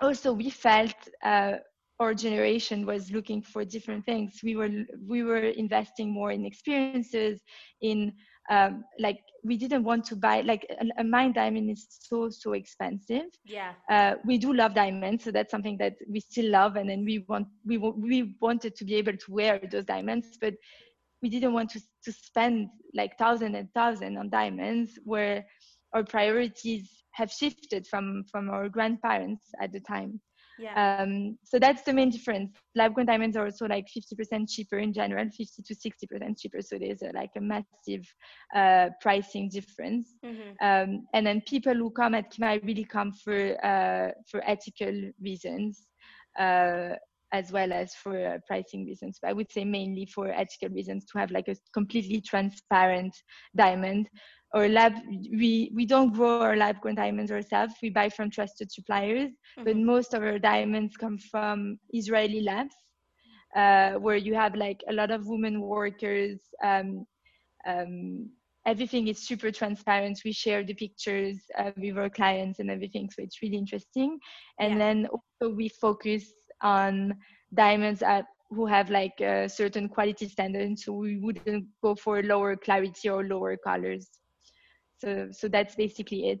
also 0.00 0.32
we 0.32 0.50
felt 0.50 0.94
uh, 1.24 1.52
our 1.98 2.14
generation 2.14 2.84
was 2.84 3.10
looking 3.10 3.42
for 3.42 3.64
different 3.64 4.04
things. 4.04 4.40
We 4.42 4.56
were 4.56 4.70
we 5.06 5.22
were 5.22 5.38
investing 5.38 6.12
more 6.12 6.30
in 6.30 6.44
experiences 6.44 7.40
in 7.80 8.12
um, 8.50 8.84
like 8.98 9.18
we 9.42 9.56
didn't 9.56 9.82
want 9.82 10.04
to 10.06 10.16
buy 10.16 10.42
like 10.42 10.66
a, 10.80 11.00
a 11.00 11.04
mine 11.04 11.32
diamond 11.32 11.70
is 11.70 11.86
so 11.90 12.28
so 12.28 12.52
expensive. 12.52 13.26
Yeah. 13.44 13.72
Uh, 13.90 14.14
we 14.24 14.36
do 14.36 14.52
love 14.52 14.74
diamonds 14.74 15.24
so 15.24 15.30
that's 15.30 15.50
something 15.50 15.78
that 15.78 15.94
we 16.08 16.20
still 16.20 16.50
love 16.50 16.76
and 16.76 16.88
then 16.88 17.04
we 17.04 17.24
want 17.28 17.48
we 17.64 17.78
we 17.78 18.34
wanted 18.40 18.76
to 18.76 18.84
be 18.84 18.94
able 18.96 19.16
to 19.16 19.32
wear 19.32 19.60
those 19.70 19.84
diamonds 19.84 20.38
but 20.40 20.54
we 21.22 21.30
didn't 21.30 21.54
want 21.54 21.70
to 21.70 21.80
to 22.04 22.12
spend 22.12 22.68
like 22.94 23.16
thousand 23.16 23.54
and 23.54 23.72
thousand 23.72 24.18
on 24.18 24.28
diamonds 24.28 24.98
where 25.04 25.44
our 25.94 26.04
priorities 26.04 26.90
have 27.12 27.30
shifted 27.30 27.86
from 27.86 28.22
from 28.30 28.50
our 28.50 28.68
grandparents 28.68 29.46
at 29.62 29.72
the 29.72 29.80
time 29.80 30.20
yeah. 30.58 30.98
Um, 31.00 31.38
so 31.44 31.58
that's 31.58 31.82
the 31.82 31.92
main 31.92 32.10
difference. 32.10 32.52
Lab 32.74 32.94
grown 32.94 33.06
diamonds 33.06 33.36
are 33.36 33.44
also 33.44 33.66
like 33.66 33.86
50% 33.86 34.48
cheaper 34.48 34.78
in 34.78 34.92
general, 34.92 35.28
50 35.28 35.62
to 35.62 35.74
60% 35.74 36.38
cheaper. 36.38 36.62
So 36.62 36.78
there's 36.78 37.02
a, 37.02 37.12
like 37.14 37.30
a 37.36 37.40
massive 37.40 38.06
uh, 38.54 38.90
pricing 39.00 39.48
difference. 39.48 40.14
Mm-hmm. 40.24 40.50
Um, 40.60 41.06
and 41.14 41.26
then 41.26 41.42
people 41.42 41.74
who 41.74 41.90
come 41.90 42.14
at 42.14 42.32
Kimai 42.32 42.64
really 42.64 42.84
come 42.84 43.12
for 43.12 43.64
uh, 43.64 44.12
for 44.30 44.42
ethical 44.48 45.10
reasons. 45.20 45.86
Uh, 46.38 46.94
as 47.32 47.52
well 47.52 47.72
as 47.72 47.94
for 47.94 48.26
uh, 48.26 48.38
pricing 48.46 48.86
reasons. 48.86 49.18
But 49.20 49.30
I 49.30 49.32
would 49.32 49.50
say 49.50 49.64
mainly 49.64 50.06
for 50.06 50.28
ethical 50.28 50.70
reasons 50.70 51.06
to 51.06 51.18
have 51.18 51.30
like 51.30 51.48
a 51.48 51.56
completely 51.72 52.20
transparent 52.20 53.14
diamond 53.56 54.08
Or 54.54 54.68
lab 54.68 54.94
we 55.10 55.70
we 55.74 55.84
don't 55.86 56.14
grow 56.14 56.40
our 56.40 56.56
lab 56.56 56.80
grown 56.80 56.94
diamonds 56.94 57.32
ourselves 57.32 57.74
we 57.82 57.90
buy 57.90 58.08
from 58.08 58.30
trusted 58.30 58.70
suppliers 58.70 59.30
mm-hmm. 59.32 59.64
but 59.64 59.76
most 59.76 60.14
of 60.14 60.22
our 60.22 60.38
diamonds 60.38 60.96
come 60.96 61.18
from 61.18 61.78
israeli 61.92 62.40
labs 62.40 62.74
uh, 63.56 63.92
where 63.94 64.16
you 64.16 64.34
have 64.34 64.54
like 64.54 64.80
a 64.88 64.92
lot 64.92 65.10
of 65.10 65.26
women 65.26 65.60
workers 65.60 66.38
um, 66.62 67.04
um, 67.66 68.30
everything 68.66 69.08
is 69.08 69.26
super 69.26 69.50
transparent 69.50 70.20
we 70.24 70.32
share 70.32 70.62
the 70.64 70.74
pictures 70.74 71.38
uh, 71.58 71.72
with 71.76 71.98
our 71.98 72.08
clients 72.08 72.58
and 72.60 72.70
everything 72.70 73.10
so 73.10 73.22
it's 73.22 73.42
really 73.42 73.58
interesting 73.58 74.18
and 74.60 74.72
yeah. 74.72 74.78
then 74.78 75.06
also 75.06 75.54
we 75.54 75.68
focus 75.68 76.32
on 76.62 77.14
diamonds 77.54 78.02
at 78.02 78.26
who 78.50 78.66
have 78.66 78.90
like 78.90 79.20
a 79.20 79.48
certain 79.48 79.88
quality 79.88 80.28
standards 80.28 80.84
so 80.84 80.92
we 80.92 81.18
wouldn't 81.18 81.64
go 81.82 81.94
for 81.94 82.22
lower 82.22 82.56
clarity 82.56 83.08
or 83.08 83.24
lower 83.24 83.56
colors. 83.56 84.08
So 84.98 85.28
so 85.32 85.48
that's 85.48 85.74
basically 85.74 86.28
it. 86.30 86.40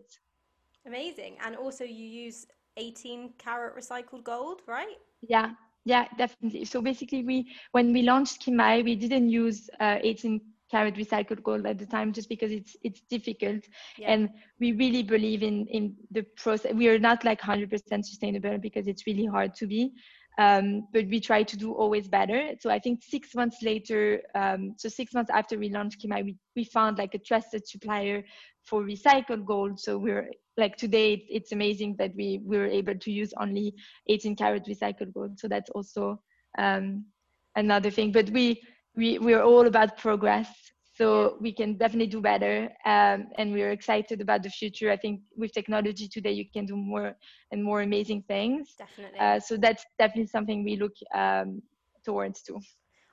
Amazing. 0.86 1.36
And 1.44 1.56
also 1.56 1.84
you 1.84 2.06
use 2.06 2.46
18 2.76 3.34
karat 3.38 3.76
recycled 3.76 4.24
gold 4.24 4.62
right? 4.66 4.98
Yeah. 5.22 5.50
Yeah 5.84 6.06
definitely. 6.16 6.64
So 6.64 6.80
basically 6.80 7.24
we 7.24 7.52
when 7.72 7.92
we 7.92 8.02
launched 8.02 8.46
kimai 8.46 8.84
we 8.84 8.94
didn't 8.94 9.28
use 9.28 9.68
uh, 9.80 9.98
18 10.00 10.40
karat 10.70 10.94
recycled 10.96 11.42
gold 11.42 11.66
at 11.66 11.78
the 11.78 11.86
time 11.86 12.12
just 12.12 12.28
because 12.28 12.50
it's 12.50 12.76
it's 12.82 13.00
difficult 13.08 13.62
yeah. 13.98 14.12
and 14.12 14.28
we 14.58 14.72
really 14.72 15.02
believe 15.02 15.42
in 15.42 15.66
in 15.68 15.94
the 16.10 16.22
process 16.36 16.72
we 16.74 16.88
are 16.88 16.98
not 16.98 17.24
like 17.24 17.40
100% 17.40 17.70
sustainable 18.04 18.58
because 18.58 18.86
it's 18.86 19.06
really 19.06 19.26
hard 19.26 19.54
to 19.54 19.66
be 19.66 19.92
um, 20.38 20.86
but 20.92 21.06
we 21.06 21.18
try 21.18 21.42
to 21.42 21.56
do 21.56 21.72
always 21.72 22.08
better. 22.08 22.50
So 22.60 22.68
I 22.68 22.78
think 22.78 23.02
six 23.02 23.34
months 23.34 23.62
later, 23.62 24.20
um, 24.34 24.74
so 24.76 24.88
six 24.88 25.14
months 25.14 25.30
after 25.32 25.58
we 25.58 25.70
launched 25.70 26.02
Kimai, 26.02 26.24
we, 26.24 26.36
we 26.54 26.64
found 26.64 26.98
like 26.98 27.14
a 27.14 27.18
trusted 27.18 27.66
supplier 27.66 28.22
for 28.62 28.82
recycled 28.82 29.46
gold. 29.46 29.80
So 29.80 29.96
we're 29.96 30.30
like 30.58 30.76
today, 30.76 31.26
it's 31.30 31.52
amazing 31.52 31.96
that 31.98 32.14
we, 32.14 32.40
we 32.44 32.58
were 32.58 32.66
able 32.66 32.98
to 32.98 33.10
use 33.10 33.32
only 33.40 33.74
18 34.08 34.36
karat 34.36 34.66
recycled 34.66 35.14
gold. 35.14 35.38
So 35.38 35.48
that's 35.48 35.70
also 35.70 36.20
um, 36.58 37.06
another 37.54 37.90
thing. 37.90 38.12
But 38.12 38.28
we, 38.28 38.60
we, 38.96 39.18
we're 39.18 39.42
all 39.42 39.66
about 39.66 39.96
progress 39.96 40.48
so 40.94 41.36
we 41.40 41.52
can 41.52 41.74
definitely 41.76 42.06
do 42.06 42.20
better 42.22 42.70
um, 42.86 43.28
and 43.36 43.52
we're 43.52 43.70
excited 43.70 44.20
about 44.20 44.42
the 44.42 44.50
future. 44.50 44.90
I 44.90 44.96
think 44.96 45.20
with 45.36 45.52
technology 45.52 46.08
today 46.08 46.32
you 46.32 46.46
can 46.50 46.64
do 46.64 46.76
more 46.76 47.14
and 47.52 47.62
more 47.62 47.82
amazing 47.82 48.24
things. 48.26 48.74
Definitely. 48.78 49.18
Uh, 49.18 49.38
so 49.38 49.56
that's 49.56 49.84
definitely 49.98 50.28
something 50.28 50.64
we 50.64 50.76
look 50.76 50.94
um, 51.14 51.62
towards 52.04 52.42
too 52.42 52.60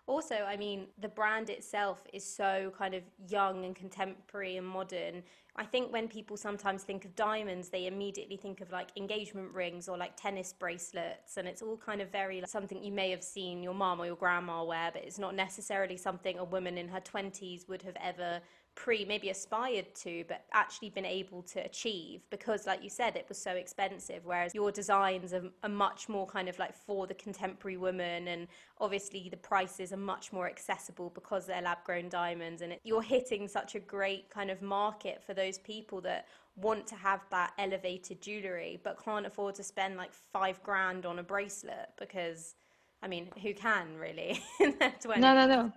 also 0.05 0.35
i 0.47 0.57
mean 0.57 0.87
the 0.99 1.07
brand 1.07 1.49
itself 1.49 2.03
is 2.11 2.25
so 2.25 2.71
kind 2.77 2.93
of 2.93 3.03
young 3.29 3.65
and 3.65 3.75
contemporary 3.75 4.57
and 4.57 4.67
modern. 4.67 5.23
I 5.55 5.65
think 5.65 5.93
when 5.93 6.07
people 6.07 6.35
sometimes 6.35 6.81
think 6.81 7.05
of 7.05 7.15
diamonds 7.15 7.69
they 7.69 7.85
immediately 7.85 8.37
think 8.37 8.59
of 8.59 8.71
like 8.71 8.89
engagement 8.97 9.53
rings 9.53 9.87
or 9.87 9.97
like 9.97 10.17
tennis 10.17 10.51
bracelets 10.51 11.37
and 11.37 11.47
it's 11.47 11.61
all 11.61 11.77
kind 11.77 12.01
of 12.01 12.11
very 12.11 12.41
like, 12.41 12.49
something 12.49 12.83
you 12.83 12.91
may 12.91 13.11
have 13.11 13.23
seen 13.23 13.61
your 13.61 13.75
mom 13.75 14.01
or 14.01 14.07
your 14.07 14.15
grandma 14.15 14.63
wear 14.63 14.89
but 14.91 15.03
it's 15.03 15.19
not 15.19 15.35
necessarily 15.35 15.95
something 15.95 16.39
a 16.39 16.43
woman 16.43 16.77
in 16.77 16.87
her 16.87 16.99
20s 16.99 17.69
would 17.69 17.83
have 17.83 17.95
ever 18.01 18.41
pre 18.75 19.05
maybe 19.05 19.29
aspired 19.29 19.93
to 19.93 20.23
but 20.27 20.45
actually 20.53 20.89
been 20.89 21.05
able 21.05 21.41
to 21.43 21.59
achieve 21.59 22.21
because 22.29 22.65
like 22.65 22.83
you 22.83 22.89
said 22.89 23.15
it 23.15 23.25
was 23.29 23.37
so 23.37 23.51
expensive 23.51 24.21
whereas 24.23 24.53
your 24.55 24.71
designs 24.71 25.33
are, 25.33 25.43
are, 25.63 25.69
much 25.69 26.09
more 26.09 26.25
kind 26.25 26.49
of 26.49 26.57
like 26.57 26.75
for 26.75 27.05
the 27.05 27.13
contemporary 27.13 27.77
woman 27.77 28.27
and 28.29 28.47
obviously 28.79 29.27
the 29.29 29.37
prices 29.37 29.93
are 29.93 29.97
much 29.97 30.33
more 30.33 30.47
accessible 30.47 31.11
because 31.13 31.45
they're 31.45 31.61
lab 31.61 31.77
grown 31.83 32.09
diamonds 32.09 32.61
and 32.61 32.73
it, 32.73 32.81
you're 32.83 33.01
hitting 33.01 33.47
such 33.47 33.75
a 33.75 33.79
great 33.79 34.29
kind 34.29 34.49
of 34.49 34.61
market 34.61 35.21
for 35.23 35.33
those 35.33 35.59
people 35.59 36.01
that 36.01 36.27
want 36.55 36.85
to 36.87 36.95
have 36.95 37.21
that 37.29 37.53
elevated 37.59 38.21
jewelry 38.21 38.79
but 38.83 39.03
can't 39.03 39.25
afford 39.25 39.53
to 39.53 39.63
spend 39.63 39.97
like 39.97 40.11
five 40.31 40.61
grand 40.63 41.05
on 41.05 41.19
a 41.19 41.23
bracelet 41.23 41.89
because 41.99 42.55
I 43.01 43.07
mean, 43.09 43.27
who 43.41 43.53
can 43.53 43.97
really? 43.97 44.41
no, 44.61 45.35
no, 45.35 45.45
no 45.45 45.73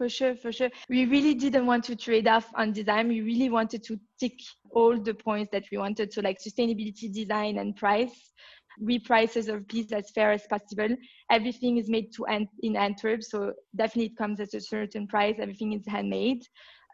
for 0.00 0.08
sure, 0.08 0.34
for 0.34 0.50
sure. 0.50 0.70
We 0.88 1.04
really 1.04 1.34
didn't 1.34 1.66
want 1.66 1.84
to 1.84 1.94
trade 1.94 2.26
off 2.26 2.50
on 2.54 2.72
design. 2.72 3.08
We 3.08 3.20
really 3.20 3.50
wanted 3.50 3.82
to 3.82 4.00
tick 4.18 4.32
all 4.70 4.98
the 4.98 5.12
points 5.12 5.50
that 5.52 5.64
we 5.70 5.76
wanted. 5.76 6.10
So 6.10 6.22
like 6.22 6.38
sustainability, 6.38 7.12
design, 7.12 7.58
and 7.58 7.76
price. 7.76 8.32
We 8.80 8.98
prices 8.98 9.50
our 9.50 9.60
piece 9.60 9.92
as 9.92 10.10
fair 10.12 10.32
as 10.32 10.46
possible. 10.48 10.88
Everything 11.30 11.76
is 11.76 11.90
made 11.90 12.14
to 12.14 12.24
Ant- 12.24 12.48
in 12.62 12.76
Antwerp, 12.76 13.22
so 13.22 13.52
definitely 13.76 14.12
it 14.12 14.16
comes 14.16 14.40
at 14.40 14.54
a 14.54 14.60
certain 14.62 15.06
price. 15.06 15.36
Everything 15.38 15.74
is 15.74 15.86
handmade. 15.86 16.46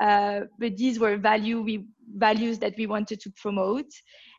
Uh, 0.03 0.41
but 0.59 0.77
these 0.77 0.99
were 0.99 1.17
value 1.17 1.63
we 1.63 1.87
values 2.17 2.59
that 2.59 2.75
we 2.77 2.89
wanted 2.89 3.21
to 3.21 3.31
promote, 3.41 3.91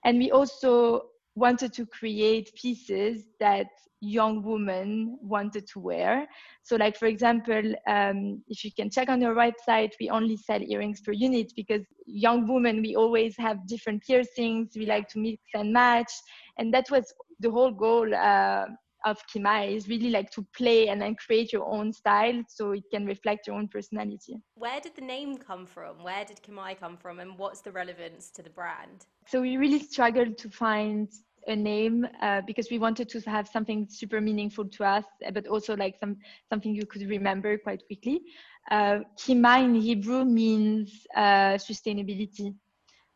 and 0.03 0.17
we 0.17 0.29
also 0.29 1.03
wanted 1.37 1.71
to 1.71 1.85
create 1.85 2.51
pieces 2.55 3.27
that 3.39 3.67
young 4.01 4.43
women 4.43 5.17
wanted 5.21 5.67
to 5.67 5.79
wear. 5.79 6.27
So, 6.63 6.75
like 6.75 6.97
for 6.97 7.05
example, 7.05 7.75
um, 7.87 8.41
if 8.47 8.63
you 8.63 8.71
can 8.71 8.89
check 8.89 9.09
on 9.09 9.21
your 9.21 9.35
website, 9.35 9.91
we 9.99 10.09
only 10.09 10.37
sell 10.37 10.61
earrings 10.61 11.01
per 11.01 11.11
unit 11.11 11.53
because 11.55 11.83
young 12.07 12.47
women 12.51 12.81
we 12.81 12.95
always 12.95 13.35
have 13.37 13.67
different 13.67 14.01
piercings. 14.03 14.71
We 14.75 14.87
like 14.87 15.07
to 15.09 15.19
mix 15.19 15.41
and 15.53 15.71
match, 15.71 16.11
and 16.57 16.73
that 16.73 16.89
was 16.89 17.13
the 17.39 17.51
whole 17.51 17.71
goal. 17.71 18.13
Uh, 18.13 18.65
of 19.05 19.17
Kimai 19.27 19.75
is 19.75 19.87
really 19.87 20.09
like 20.09 20.31
to 20.31 20.45
play 20.57 20.89
and 20.89 21.01
then 21.01 21.15
create 21.15 21.53
your 21.53 21.65
own 21.65 21.93
style 21.93 22.41
so 22.49 22.71
it 22.71 22.83
can 22.91 23.05
reflect 23.05 23.47
your 23.47 23.55
own 23.55 23.67
personality. 23.67 24.41
Where 24.55 24.81
did 24.81 24.95
the 24.95 25.01
name 25.01 25.37
come 25.37 25.65
from? 25.65 26.03
Where 26.03 26.25
did 26.25 26.41
Kimai 26.41 26.77
come 26.77 26.97
from 26.97 27.19
and 27.19 27.37
what's 27.37 27.61
the 27.61 27.71
relevance 27.71 28.31
to 28.31 28.41
the 28.41 28.49
brand? 28.49 29.05
So 29.27 29.41
we 29.41 29.55
really 29.55 29.79
struggled 29.79 30.37
to 30.39 30.49
find 30.49 31.09
a 31.47 31.55
name 31.55 32.07
uh, 32.21 32.41
because 32.45 32.69
we 32.69 32.79
wanted 32.79 33.09
to 33.09 33.19
have 33.21 33.47
something 33.47 33.87
super 33.89 34.21
meaningful 34.21 34.65
to 34.65 34.83
us, 34.83 35.05
but 35.33 35.47
also 35.47 35.75
like 35.75 35.95
some 35.99 36.17
something 36.49 36.73
you 36.75 36.85
could 36.85 37.03
remember 37.09 37.57
quite 37.57 37.85
quickly. 37.87 38.21
Uh, 38.69 38.99
Kima 39.17 39.63
in 39.63 39.75
Hebrew 39.75 40.25
means 40.25 41.05
uh, 41.15 41.55
sustainability, 41.57 42.53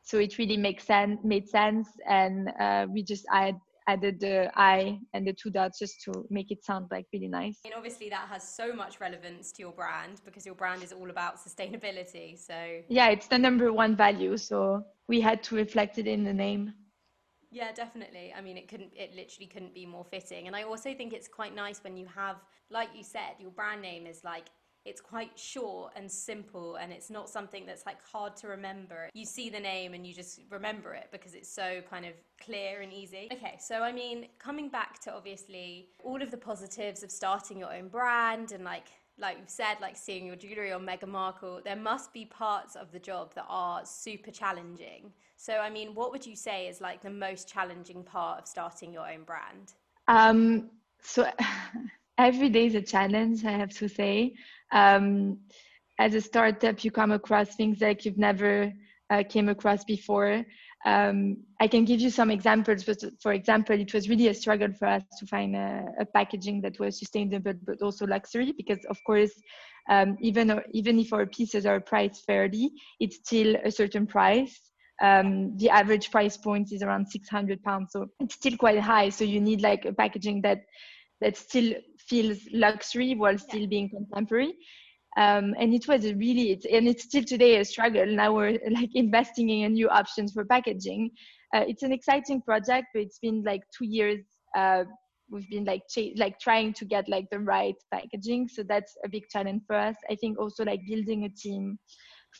so 0.03 0.17
it 0.17 0.37
really 0.37 0.57
makes 0.57 0.85
sense, 0.85 1.19
made 1.23 1.47
sense, 1.47 1.87
and 2.07 2.49
uh, 2.59 2.87
we 2.89 3.03
just 3.03 3.25
add 3.31 3.55
added 3.87 4.19
the 4.19 4.51
I 4.55 4.99
and 5.13 5.27
the 5.27 5.33
two 5.33 5.49
dots 5.49 5.79
just 5.79 6.01
to 6.03 6.25
make 6.29 6.51
it 6.51 6.63
sound 6.63 6.87
like 6.91 7.05
really 7.13 7.27
nice. 7.27 7.59
And 7.65 7.73
obviously 7.73 8.09
that 8.09 8.27
has 8.29 8.47
so 8.47 8.73
much 8.73 8.99
relevance 8.99 9.51
to 9.53 9.61
your 9.63 9.71
brand 9.71 10.21
because 10.23 10.45
your 10.45 10.55
brand 10.55 10.83
is 10.83 10.93
all 10.93 11.09
about 11.09 11.37
sustainability. 11.37 12.37
So 12.37 12.81
yeah, 12.89 13.09
it's 13.09 13.27
the 13.27 13.37
number 13.37 13.73
one 13.73 13.95
value. 13.95 14.37
So 14.37 14.83
we 15.07 15.19
had 15.21 15.43
to 15.43 15.55
reflect 15.55 15.97
it 15.97 16.07
in 16.07 16.23
the 16.23 16.33
name. 16.33 16.73
Yeah, 17.51 17.71
definitely. 17.73 18.33
I 18.35 18.41
mean, 18.41 18.57
it 18.57 18.67
couldn't, 18.67 18.93
it 18.95 19.13
literally 19.13 19.47
couldn't 19.47 19.73
be 19.73 19.85
more 19.85 20.05
fitting. 20.05 20.47
And 20.47 20.55
I 20.55 20.63
also 20.63 20.93
think 20.93 21.13
it's 21.13 21.27
quite 21.27 21.53
nice 21.53 21.83
when 21.83 21.97
you 21.97 22.07
have, 22.15 22.37
like 22.69 22.89
you 22.95 23.03
said, 23.03 23.35
your 23.39 23.51
brand 23.51 23.81
name 23.81 24.07
is 24.07 24.23
like, 24.23 24.45
it's 24.83 25.01
quite 25.01 25.37
short 25.37 25.93
and 25.95 26.11
simple 26.11 26.77
and 26.77 26.91
it's 26.91 27.11
not 27.11 27.29
something 27.29 27.65
that's 27.67 27.85
like 27.85 27.97
hard 28.03 28.35
to 28.37 28.47
remember. 28.47 29.09
You 29.13 29.25
see 29.25 29.49
the 29.49 29.59
name 29.59 29.93
and 29.93 30.07
you 30.07 30.13
just 30.13 30.39
remember 30.49 30.93
it 30.93 31.09
because 31.11 31.35
it's 31.35 31.53
so 31.53 31.81
kind 31.87 32.05
of 32.05 32.13
clear 32.43 32.81
and 32.81 32.91
easy. 32.91 33.29
Okay, 33.31 33.57
so 33.59 33.83
I 33.83 33.91
mean, 33.91 34.27
coming 34.39 34.69
back 34.69 34.99
to 35.01 35.13
obviously 35.13 35.89
all 36.03 36.21
of 36.21 36.31
the 36.31 36.37
positives 36.37 37.03
of 37.03 37.11
starting 37.11 37.59
your 37.59 37.71
own 37.71 37.89
brand 37.89 38.53
and 38.53 38.63
like 38.63 38.87
like 39.17 39.37
you've 39.39 39.49
said, 39.49 39.77
like 39.81 39.95
seeing 39.95 40.25
your 40.25 40.35
jewelry 40.35 40.71
on 40.71 40.85
Meghan 40.85 41.09
Markle, 41.09 41.61
there 41.63 41.75
must 41.75 42.13
be 42.13 42.25
parts 42.25 42.75
of 42.75 42.91
the 42.91 42.99
job 42.99 43.33
that 43.35 43.45
are 43.47 43.85
super 43.85 44.31
challenging. 44.31 45.11
So, 45.37 45.57
I 45.57 45.69
mean, 45.69 45.93
what 45.93 46.11
would 46.11 46.25
you 46.25 46.35
say 46.35 46.67
is 46.67 46.81
like 46.81 47.01
the 47.01 47.09
most 47.09 47.47
challenging 47.47 48.03
part 48.03 48.39
of 48.39 48.47
starting 48.47 48.93
your 48.93 49.07
own 49.07 49.23
brand? 49.23 49.73
Um, 50.07 50.69
so, 51.01 51.29
every 52.17 52.49
day 52.49 52.67
is 52.67 52.75
a 52.75 52.81
challenge, 52.81 53.45
I 53.45 53.51
have 53.51 53.71
to 53.77 53.89
say. 53.89 54.33
Um, 54.71 55.39
as 55.99 56.15
a 56.15 56.21
startup, 56.21 56.83
you 56.83 56.91
come 56.91 57.11
across 57.11 57.55
things 57.55 57.79
that 57.79 58.05
you've 58.05 58.17
never 58.17 58.71
uh, 59.09 59.23
came 59.27 59.49
across 59.49 59.83
before. 59.83 60.43
Um, 60.85 61.37
I 61.59 61.67
can 61.67 61.85
give 61.85 62.01
you 62.01 62.09
some 62.09 62.31
examples, 62.31 62.83
but 62.83 62.97
for 63.21 63.33
example, 63.33 63.79
it 63.79 63.93
was 63.93 64.09
really 64.09 64.29
a 64.29 64.33
struggle 64.33 64.73
for 64.73 64.87
us 64.87 65.03
to 65.19 65.27
find 65.27 65.55
a, 65.55 65.85
a 65.99 66.05
packaging 66.05 66.61
that 66.61 66.79
was 66.79 66.97
sustainable 66.97 67.53
but 67.65 67.81
also 67.81 68.07
luxury 68.07 68.53
because, 68.57 68.83
of 68.89 68.97
course, 69.05 69.31
um, 69.89 70.17
even 70.21 70.61
even 70.71 70.99
if 70.99 71.13
our 71.13 71.25
pieces 71.25 71.65
are 71.65 71.79
priced 71.79 72.25
fairly, 72.25 72.71
it's 72.99 73.17
still 73.17 73.55
a 73.63 73.71
certain 73.71 74.07
price. 74.07 74.59
Um, 75.01 75.57
the 75.57 75.69
average 75.69 76.11
price 76.11 76.37
point 76.37 76.71
is 76.71 76.83
around 76.83 77.07
600 77.07 77.63
pounds, 77.63 77.91
so 77.91 78.07
it's 78.19 78.35
still 78.35 78.57
quite 78.57 78.79
high. 78.79 79.09
So 79.09 79.23
you 79.23 79.41
need 79.41 79.61
like 79.61 79.85
a 79.85 79.93
packaging 79.93 80.41
that 80.43 80.61
that 81.21 81.37
still 81.37 81.73
feels 81.99 82.39
luxury 82.51 83.13
while 83.13 83.37
still 83.37 83.67
being 83.67 83.89
contemporary 83.89 84.55
um, 85.17 85.53
and 85.59 85.73
it 85.73 85.87
was 85.87 86.05
a 86.05 86.15
really 86.15 86.51
it's, 86.51 86.65
and 86.65 86.87
it's 86.87 87.03
still 87.03 87.23
today 87.23 87.57
a 87.57 87.65
struggle 87.65 88.05
now 88.05 88.33
we're 88.33 88.57
like 88.71 88.89
investing 88.93 89.49
in 89.49 89.73
new 89.73 89.89
options 89.89 90.31
for 90.31 90.45
packaging 90.45 91.09
uh, 91.55 91.63
it's 91.67 91.83
an 91.83 91.91
exciting 91.91 92.41
project 92.41 92.87
but 92.93 93.01
it's 93.01 93.19
been 93.19 93.43
like 93.43 93.61
two 93.77 93.85
years 93.85 94.23
uh, 94.55 94.83
we've 95.29 95.49
been 95.49 95.65
like 95.65 95.81
ch- 95.89 96.15
like 96.17 96.39
trying 96.39 96.73
to 96.73 96.85
get 96.85 97.07
like 97.09 97.25
the 97.31 97.39
right 97.39 97.75
packaging 97.91 98.47
so 98.47 98.63
that's 98.63 98.95
a 99.05 99.09
big 99.09 99.23
challenge 99.29 99.61
for 99.67 99.75
us 99.75 99.95
i 100.09 100.15
think 100.15 100.39
also 100.39 100.63
like 100.63 100.81
building 100.87 101.25
a 101.25 101.29
team 101.29 101.77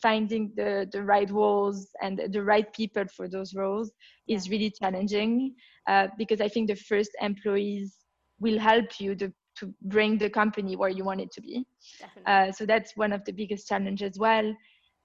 finding 0.00 0.50
the 0.56 0.88
the 0.92 1.02
right 1.02 1.30
roles 1.30 1.88
and 2.00 2.20
the 2.32 2.42
right 2.42 2.72
people 2.72 3.04
for 3.14 3.28
those 3.28 3.54
roles 3.54 3.92
yeah. 4.26 4.36
is 4.36 4.48
really 4.48 4.72
challenging 4.82 5.54
uh, 5.88 6.06
because 6.16 6.40
i 6.40 6.48
think 6.48 6.68
the 6.68 6.76
first 6.76 7.10
employees 7.20 7.96
will 8.40 8.58
help 8.58 9.00
you 9.00 9.14
to 9.14 9.32
to 9.56 9.72
bring 9.82 10.18
the 10.18 10.30
company 10.30 10.76
where 10.76 10.88
you 10.90 11.04
want 11.04 11.20
it 11.20 11.30
to 11.32 11.40
be. 11.40 11.66
Uh, 12.26 12.52
so 12.52 12.66
that's 12.66 12.96
one 12.96 13.12
of 13.12 13.24
the 13.24 13.32
biggest 13.32 13.68
challenges 13.68 14.12
as 14.12 14.18
well. 14.18 14.54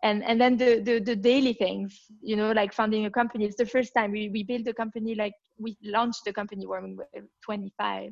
And 0.03 0.23
and 0.23 0.39
then 0.39 0.57
the, 0.57 0.79
the, 0.79 0.99
the 0.99 1.15
daily 1.15 1.53
things, 1.53 1.99
you 2.21 2.35
know, 2.35 2.51
like 2.51 2.71
founding 2.73 3.05
a 3.05 3.11
company. 3.11 3.45
It's 3.45 3.55
the 3.55 3.65
first 3.65 3.93
time 3.95 4.11
we 4.11 4.29
we 4.29 4.43
built 4.43 4.67
a 4.67 4.73
company 4.73 5.15
like 5.15 5.33
we 5.59 5.75
launched 5.83 6.25
the 6.25 6.33
company 6.33 6.67
when 6.67 6.83
we 6.83 6.95
were 6.95 7.09
25. 7.43 8.11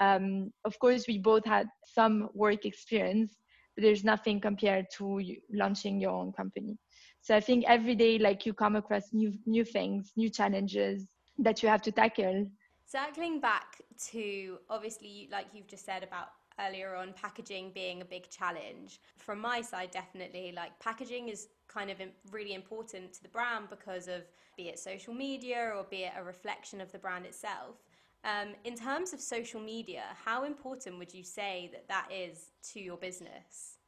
Um, 0.00 0.52
of 0.64 0.78
course, 0.78 1.04
we 1.08 1.18
both 1.18 1.44
had 1.46 1.66
some 1.86 2.28
work 2.34 2.64
experience, 2.66 3.36
but 3.74 3.82
there's 3.82 4.04
nothing 4.04 4.40
compared 4.40 4.86
to 4.98 5.22
launching 5.52 6.00
your 6.00 6.12
own 6.12 6.32
company. 6.32 6.76
So 7.22 7.34
I 7.34 7.40
think 7.40 7.64
every 7.66 7.94
day, 7.94 8.18
like 8.18 8.44
you 8.44 8.52
come 8.52 8.76
across 8.76 9.12
new 9.12 9.32
new 9.46 9.64
things, 9.64 10.12
new 10.16 10.28
challenges 10.28 11.08
that 11.38 11.62
you 11.62 11.68
have 11.70 11.82
to 11.82 11.92
tackle 11.92 12.46
Circling 12.92 13.40
back 13.40 13.80
to 14.10 14.58
obviously, 14.68 15.26
like 15.32 15.46
you've 15.54 15.66
just 15.66 15.86
said 15.86 16.02
about 16.02 16.32
earlier 16.60 16.94
on, 16.94 17.14
packaging 17.14 17.70
being 17.74 18.02
a 18.02 18.04
big 18.04 18.28
challenge. 18.28 19.00
From 19.16 19.40
my 19.40 19.62
side, 19.62 19.90
definitely, 19.90 20.52
like 20.54 20.78
packaging 20.78 21.30
is 21.30 21.48
kind 21.68 21.90
of 21.90 21.96
really 22.30 22.52
important 22.52 23.14
to 23.14 23.22
the 23.22 23.30
brand 23.30 23.70
because 23.70 24.08
of 24.08 24.24
be 24.58 24.64
it 24.64 24.78
social 24.78 25.14
media 25.14 25.72
or 25.74 25.84
be 25.84 26.02
it 26.02 26.12
a 26.18 26.22
reflection 26.22 26.82
of 26.82 26.92
the 26.92 26.98
brand 26.98 27.24
itself. 27.24 27.76
Um, 28.24 28.48
in 28.64 28.74
terms 28.74 29.14
of 29.14 29.22
social 29.22 29.60
media, 29.60 30.02
how 30.22 30.44
important 30.44 30.98
would 30.98 31.14
you 31.14 31.24
say 31.24 31.70
that 31.72 31.88
that 31.88 32.08
is 32.12 32.50
to 32.72 32.80
your 32.80 32.98
business? 32.98 33.78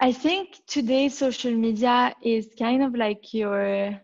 I 0.00 0.12
think 0.12 0.62
today 0.66 1.10
social 1.10 1.52
media 1.52 2.14
is 2.22 2.48
kind 2.58 2.82
of 2.82 2.94
like 2.94 3.34
your 3.34 4.00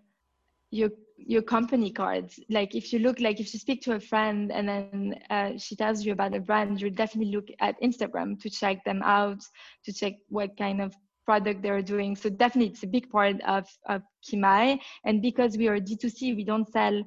your 0.71 0.91
your 1.27 1.43
company 1.43 1.91
cards. 1.91 2.39
Like 2.49 2.75
if 2.75 2.93
you 2.93 2.99
look 2.99 3.21
like 3.21 3.41
if 3.41 3.53
you 3.53 3.61
speak 3.61 3.83
to 3.83 3.95
a 3.95 4.01
friend 4.01 4.53
and 4.53 4.69
then 4.69 5.15
uh, 5.31 5.59
she 5.59 5.77
tells 5.77 6.05
you 6.05 6.13
about 6.13 6.35
a 6.35 6.41
brand 6.41 6.81
you 6.81 6.91
definitely 6.91 7.33
look 7.35 7.49
at 7.61 7.81
instagram 7.83 8.41
to 8.41 8.51
check 8.51 8.85
them 8.85 9.03
out 9.03 9.41
to 9.85 9.93
check 9.93 10.15
what 10.29 10.57
kind 10.57 10.81
of 10.81 10.95
product 11.25 11.63
they're 11.63 11.83
doing. 11.83 12.17
So 12.17 12.29
definitely 12.29 12.73
it's 12.73 12.83
a 12.83 12.89
big 12.89 13.09
part 13.11 13.37
of, 13.47 13.69
of 13.89 14.03
kimai. 14.29 14.79
And 15.05 15.23
because 15.23 15.57
we 15.57 15.69
are 15.69 15.79
d2c 15.79 16.37
we 16.37 16.45
don't 16.45 16.71
sell 16.71 17.03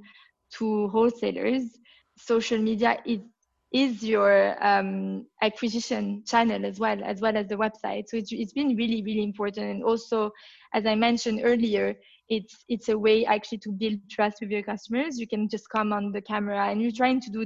to 0.57 0.87
wholesalers. 0.89 1.77
Social 2.17 2.57
media 2.57 2.97
is 3.05 3.19
is 3.73 4.01
your 4.01 4.55
um, 4.65 5.25
acquisition 5.41 6.23
channel 6.25 6.65
as 6.65 6.79
well 6.79 7.03
as 7.03 7.19
well 7.19 7.35
as 7.35 7.47
the 7.47 7.55
website. 7.55 8.07
So 8.07 8.15
it's, 8.17 8.31
it's 8.31 8.53
been 8.53 8.75
really 8.75 9.03
really 9.03 9.23
important. 9.23 9.69
And 9.69 9.83
also 9.83 10.31
as 10.73 10.85
i 10.85 10.95
mentioned 10.95 11.41
earlier 11.43 11.95
it's 12.29 12.65
it's 12.67 12.89
a 12.89 12.97
way 12.97 13.25
actually 13.25 13.59
to 13.59 13.71
build 13.71 13.99
trust 14.09 14.37
with 14.41 14.49
your 14.49 14.63
customers. 14.63 15.19
You 15.19 15.27
can 15.27 15.47
just 15.47 15.69
come 15.69 15.93
on 15.93 16.11
the 16.11 16.21
camera 16.21 16.67
and 16.69 16.81
you're 16.81 16.91
trying 16.91 17.21
to 17.21 17.29
do 17.29 17.45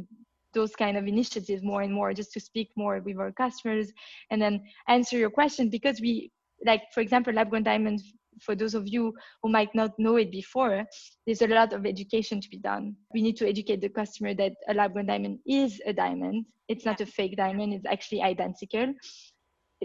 those 0.54 0.76
kind 0.76 0.98
of 0.98 1.06
initiatives 1.08 1.64
more 1.64 1.82
and 1.82 1.94
more 1.94 2.14
just 2.14 2.32
to 2.34 2.40
speak 2.40 2.70
more 2.76 3.00
with 3.06 3.18
our 3.18 3.32
customers 3.32 3.92
and 4.32 4.42
then 4.42 4.62
answer 4.88 5.18
your 5.18 5.30
question 5.30 5.70
because 5.70 6.02
we 6.02 6.32
like 6.66 6.82
for 6.94 7.02
example 7.02 7.32
lab 7.32 7.50
grown 7.52 7.64
diamond 7.64 8.02
for 8.42 8.56
those 8.56 8.74
of 8.74 8.88
you 8.88 9.14
who 9.44 9.50
might 9.50 9.74
not 9.76 9.92
know 10.00 10.16
it 10.16 10.32
before 10.32 10.84
there's 11.26 11.42
a 11.42 11.48
lot 11.48 11.74
of 11.74 11.86
education 11.86 12.42
to 12.42 12.50
be 12.50 12.58
done. 12.58 12.96
We 13.14 13.22
need 13.22 13.38
to 13.38 13.48
educate 13.48 13.82
the 13.82 13.90
customer 13.90 14.34
that 14.36 14.54
a 14.68 14.74
lab 14.74 14.94
grown 14.94 15.06
diamond 15.06 15.40
is 15.46 15.82
a 15.86 15.94
diamond. 15.94 16.46
It's 16.68 16.86
not 16.86 17.02
a 17.02 17.06
fake 17.06 17.38
diamond. 17.38 17.74
It's 17.74 17.86
actually 17.86 18.22
identical. 18.22 18.94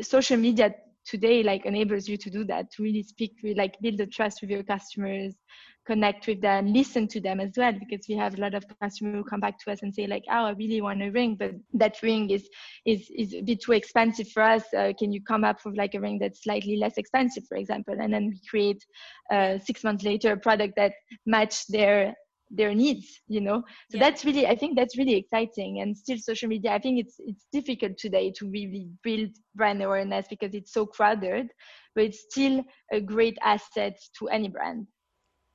Social 0.00 0.36
media 0.36 0.74
today 1.04 1.42
like 1.42 1.66
enables 1.66 2.08
you 2.08 2.16
to 2.16 2.30
do 2.30 2.44
that 2.44 2.70
to 2.72 2.82
really 2.82 3.02
speak 3.02 3.38
to 3.40 3.54
like 3.54 3.76
build 3.80 3.98
the 3.98 4.06
trust 4.06 4.40
with 4.40 4.50
your 4.50 4.62
customers 4.62 5.34
connect 5.86 6.26
with 6.26 6.40
them 6.40 6.72
listen 6.72 7.06
to 7.06 7.20
them 7.20 7.40
as 7.40 7.52
well 7.56 7.72
because 7.72 8.06
we 8.08 8.14
have 8.14 8.38
a 8.38 8.40
lot 8.40 8.54
of 8.54 8.64
customers 8.80 9.14
who 9.14 9.24
come 9.24 9.40
back 9.40 9.58
to 9.58 9.70
us 9.70 9.82
and 9.82 9.94
say 9.94 10.06
like 10.06 10.24
oh 10.30 10.44
i 10.46 10.50
really 10.52 10.80
want 10.80 11.02
a 11.02 11.10
ring 11.10 11.36
but 11.38 11.52
that 11.74 12.00
ring 12.02 12.30
is 12.30 12.48
is 12.86 13.10
is 13.16 13.34
a 13.34 13.42
bit 13.42 13.60
too 13.60 13.72
expensive 13.72 14.28
for 14.30 14.42
us 14.42 14.62
uh, 14.74 14.92
can 14.98 15.12
you 15.12 15.22
come 15.22 15.44
up 15.44 15.58
with 15.64 15.76
like 15.76 15.94
a 15.94 16.00
ring 16.00 16.18
that's 16.18 16.42
slightly 16.42 16.76
less 16.76 16.96
expensive 16.96 17.44
for 17.46 17.56
example? 17.56 17.94
And 18.00 18.12
then 18.12 18.28
we 18.28 18.40
create 18.48 18.84
uh, 19.30 19.58
six 19.58 19.84
months 19.84 20.04
later 20.04 20.32
a 20.32 20.36
product 20.36 20.74
that 20.76 20.92
match 21.26 21.66
their 21.68 22.14
their 22.50 22.74
needs 22.74 23.20
you 23.28 23.40
know 23.40 23.62
so 23.90 23.96
yeah. 23.96 24.00
that's 24.00 24.24
really 24.24 24.46
i 24.46 24.54
think 24.54 24.76
that's 24.76 24.98
really 24.98 25.14
exciting 25.14 25.80
and 25.80 25.96
still 25.96 26.18
social 26.18 26.48
media 26.48 26.72
i 26.72 26.78
think 26.78 26.98
it's 26.98 27.16
it's 27.18 27.46
difficult 27.52 27.96
today 27.96 28.30
to 28.30 28.48
really 28.50 28.88
build 29.02 29.30
brand 29.54 29.82
awareness 29.82 30.26
because 30.28 30.54
it's 30.54 30.72
so 30.72 30.86
crowded 30.86 31.48
but 31.94 32.04
it's 32.04 32.24
still 32.30 32.62
a 32.92 33.00
great 33.00 33.36
asset 33.42 33.96
to 34.18 34.28
any 34.28 34.48
brand 34.48 34.86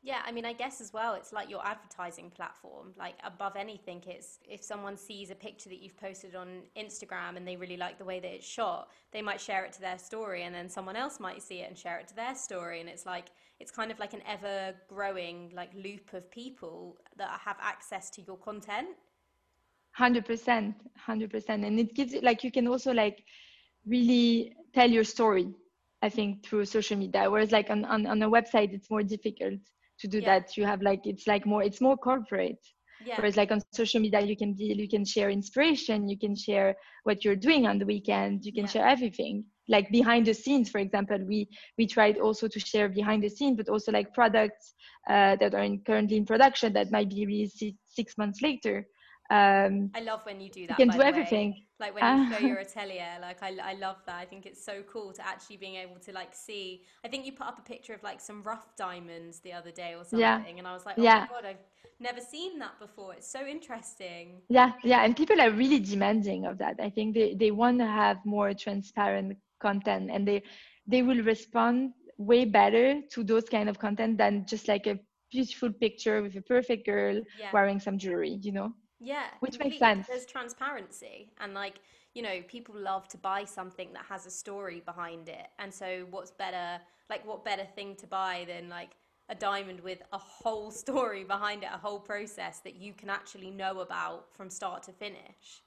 Yeah, 0.01 0.21
I 0.25 0.31
mean, 0.31 0.45
I 0.45 0.53
guess 0.53 0.79
as 0.79 0.93
well, 0.93 1.13
it's 1.13 1.33
like 1.33 1.49
your 1.49 1.65
advertising 1.65 2.31
platform. 2.31 2.93
Like, 2.97 3.15
above 3.23 3.57
anything, 3.57 4.01
it's 4.07 4.39
if 4.47 4.63
someone 4.63 4.95
sees 4.95 5.29
a 5.29 5.35
picture 5.35 5.69
that 5.69 5.79
you've 5.83 5.97
posted 5.97 6.35
on 6.35 6.63
Instagram 6.77 7.35
and 7.35 7.45
they 7.45 7.57
really 7.57 7.75
like 7.75 7.97
the 7.97 8.05
way 8.05 8.21
that 8.21 8.31
it's 8.33 8.47
shot, 8.47 8.87
they 9.11 9.21
might 9.21 9.41
share 9.41 9.65
it 9.65 9.73
to 9.73 9.81
their 9.81 9.97
story, 9.99 10.43
and 10.43 10.55
then 10.55 10.69
someone 10.69 10.95
else 10.95 11.19
might 11.19 11.41
see 11.43 11.59
it 11.59 11.67
and 11.67 11.77
share 11.77 11.99
it 11.99 12.07
to 12.07 12.15
their 12.15 12.33
story. 12.33 12.79
And 12.79 12.87
it's 12.87 13.05
like, 13.05 13.27
it's 13.59 13.71
kind 13.71 13.91
of 13.91 13.99
like 13.99 14.13
an 14.13 14.21
ever 14.27 14.73
growing 14.87 15.51
like 15.53 15.71
loop 15.75 16.13
of 16.13 16.29
people 16.31 16.97
that 17.17 17.39
have 17.43 17.57
access 17.61 18.09
to 18.11 18.21
your 18.21 18.37
content. 18.37 18.89
100%, 19.99 20.73
100%. 21.07 21.49
And 21.49 21.79
it 21.79 21.93
gives 21.93 22.13
it 22.13 22.23
like 22.23 22.43
you 22.43 22.51
can 22.51 22.67
also 22.67 22.93
like 22.93 23.23
really 23.85 24.55
tell 24.73 24.89
your 24.89 25.03
story 25.03 25.53
I 26.01 26.09
think 26.09 26.45
through 26.45 26.65
social 26.65 26.97
media. 26.97 27.29
Whereas 27.29 27.51
like 27.51 27.69
on, 27.69 27.83
on, 27.83 28.05
on 28.05 28.21
a 28.23 28.29
website, 28.29 28.73
it's 28.73 28.89
more 28.89 29.03
difficult 29.03 29.59
to 29.99 30.07
do 30.07 30.19
yeah. 30.19 30.39
that 30.39 30.57
you 30.57 30.65
have 30.65 30.81
like 30.81 31.01
it's 31.05 31.27
like 31.27 31.45
more 31.45 31.61
it's 31.61 31.81
more 31.81 31.97
corporate 31.97 32.59
yeah. 33.05 33.15
whereas 33.17 33.37
like 33.37 33.51
on 33.51 33.61
social 33.73 33.99
media 33.99 34.21
you 34.21 34.35
can 34.35 34.53
be 34.53 34.65
you 34.65 34.87
can 34.87 35.05
share 35.05 35.29
inspiration 35.29 36.07
you 36.07 36.17
can 36.17 36.35
share 36.35 36.75
what 37.03 37.23
you're 37.23 37.35
doing 37.35 37.67
on 37.67 37.77
the 37.77 37.85
weekend 37.85 38.45
you 38.45 38.53
can 38.53 38.63
yeah. 38.63 38.69
share 38.69 38.87
everything 38.87 39.43
like 39.69 39.89
behind 39.91 40.25
the 40.25 40.33
scenes 40.33 40.69
for 40.69 40.79
example 40.79 41.17
we 41.25 41.47
we 41.77 41.87
tried 41.87 42.17
also 42.17 42.47
to 42.47 42.59
share 42.59 42.89
behind 42.89 43.23
the 43.23 43.29
scenes 43.29 43.55
but 43.55 43.69
also 43.69 43.91
like 43.91 44.13
products 44.13 44.73
uh, 45.09 45.35
that 45.37 45.53
are 45.53 45.63
in, 45.63 45.79
currently 45.85 46.17
in 46.17 46.25
production 46.25 46.73
that 46.73 46.91
might 46.91 47.09
be 47.09 47.25
released 47.25 47.63
six 47.85 48.17
months 48.17 48.41
later 48.41 48.85
um, 49.31 49.91
I 49.93 49.99
love 49.99 50.25
when 50.25 50.41
you 50.41 50.49
do 50.49 50.65
that. 50.65 50.79
You 50.79 50.85
can 50.87 50.97
do 50.97 51.03
everything. 51.03 51.51
Way. 51.51 51.65
Like 51.79 51.95
when 51.95 52.17
you 52.17 52.33
show 52.33 52.45
your 52.45 52.57
atelier, 52.65 53.19
like 53.21 53.43
I, 53.43 53.55
I 53.63 53.73
love 53.73 53.97
that. 54.07 54.15
I 54.15 54.25
think 54.25 54.45
it's 54.45 54.63
so 54.65 54.81
cool 54.91 55.13
to 55.13 55.25
actually 55.25 55.57
being 55.57 55.75
able 55.75 55.97
to 55.99 56.11
like 56.11 56.33
see. 56.33 56.83
I 57.05 57.07
think 57.09 57.25
you 57.25 57.33
put 57.33 57.45
up 57.45 57.59
a 57.59 57.61
picture 57.61 57.93
of 57.93 58.01
like 58.01 58.19
some 58.19 58.41
rough 58.41 58.75
diamonds 58.75 59.39
the 59.41 59.53
other 59.53 59.71
day 59.71 59.93
or 59.95 60.03
something, 60.03 60.19
yeah. 60.19 60.43
and 60.57 60.67
I 60.67 60.73
was 60.73 60.85
like, 60.85 60.97
oh 60.97 61.03
yeah. 61.03 61.27
my 61.29 61.41
god, 61.41 61.45
I've 61.47 61.63
never 61.99 62.21
seen 62.21 62.57
that 62.59 62.79
before. 62.79 63.13
It's 63.13 63.31
so 63.31 63.45
interesting. 63.45 64.41
Yeah, 64.49 64.73
yeah, 64.83 65.05
and 65.05 65.15
people 65.15 65.39
are 65.39 65.51
really 65.51 65.79
demanding 65.79 66.45
of 66.45 66.57
that. 66.57 66.77
I 66.81 66.89
think 66.89 67.13
they 67.13 67.35
they 67.35 67.51
want 67.51 67.77
to 67.79 67.85
have 67.85 68.17
more 68.25 68.53
transparent 68.55 69.37
content, 69.59 70.09
and 70.11 70.27
they 70.27 70.43
they 70.87 71.01
will 71.03 71.21
respond 71.23 71.93
way 72.17 72.45
better 72.45 73.01
to 73.11 73.23
those 73.23 73.45
kind 73.45 73.69
of 73.69 73.79
content 73.79 74.17
than 74.17 74.45
just 74.45 74.67
like 74.67 74.87
a 74.87 74.99
beautiful 75.31 75.71
picture 75.71 76.21
with 76.21 76.35
a 76.35 76.41
perfect 76.41 76.85
girl 76.85 77.21
yeah. 77.39 77.51
wearing 77.53 77.79
some 77.79 77.97
jewelry. 77.97 78.39
You 78.41 78.51
know. 78.51 78.73
Yeah. 78.99 79.27
Which 79.39 79.57
makes 79.59 79.79
sense. 79.79 80.07
There's 80.07 80.25
transparency 80.25 81.31
and 81.39 81.53
like, 81.53 81.79
you 82.13 82.21
know, 82.21 82.41
people 82.47 82.75
love 82.75 83.07
to 83.09 83.17
buy 83.17 83.45
something 83.45 83.93
that 83.93 84.03
has 84.09 84.25
a 84.25 84.31
story 84.31 84.81
behind 84.85 85.29
it. 85.29 85.47
And 85.57 85.73
so 85.73 86.05
what's 86.09 86.31
better 86.31 86.81
like 87.09 87.25
what 87.25 87.43
better 87.43 87.65
thing 87.75 87.95
to 87.95 88.07
buy 88.07 88.45
than 88.47 88.69
like 88.69 88.91
a 89.29 89.35
diamond 89.35 89.79
with 89.81 90.01
a 90.13 90.17
whole 90.17 90.71
story 90.83 91.23
behind 91.23 91.63
it, 91.63 91.69
a 91.73 91.77
whole 91.77 91.99
process 91.99 92.59
that 92.59 92.75
you 92.75 92.93
can 92.93 93.09
actually 93.09 93.51
know 93.51 93.79
about 93.79 94.27
from 94.33 94.49
start 94.49 94.83
to 94.83 94.91
finish. 94.91 95.63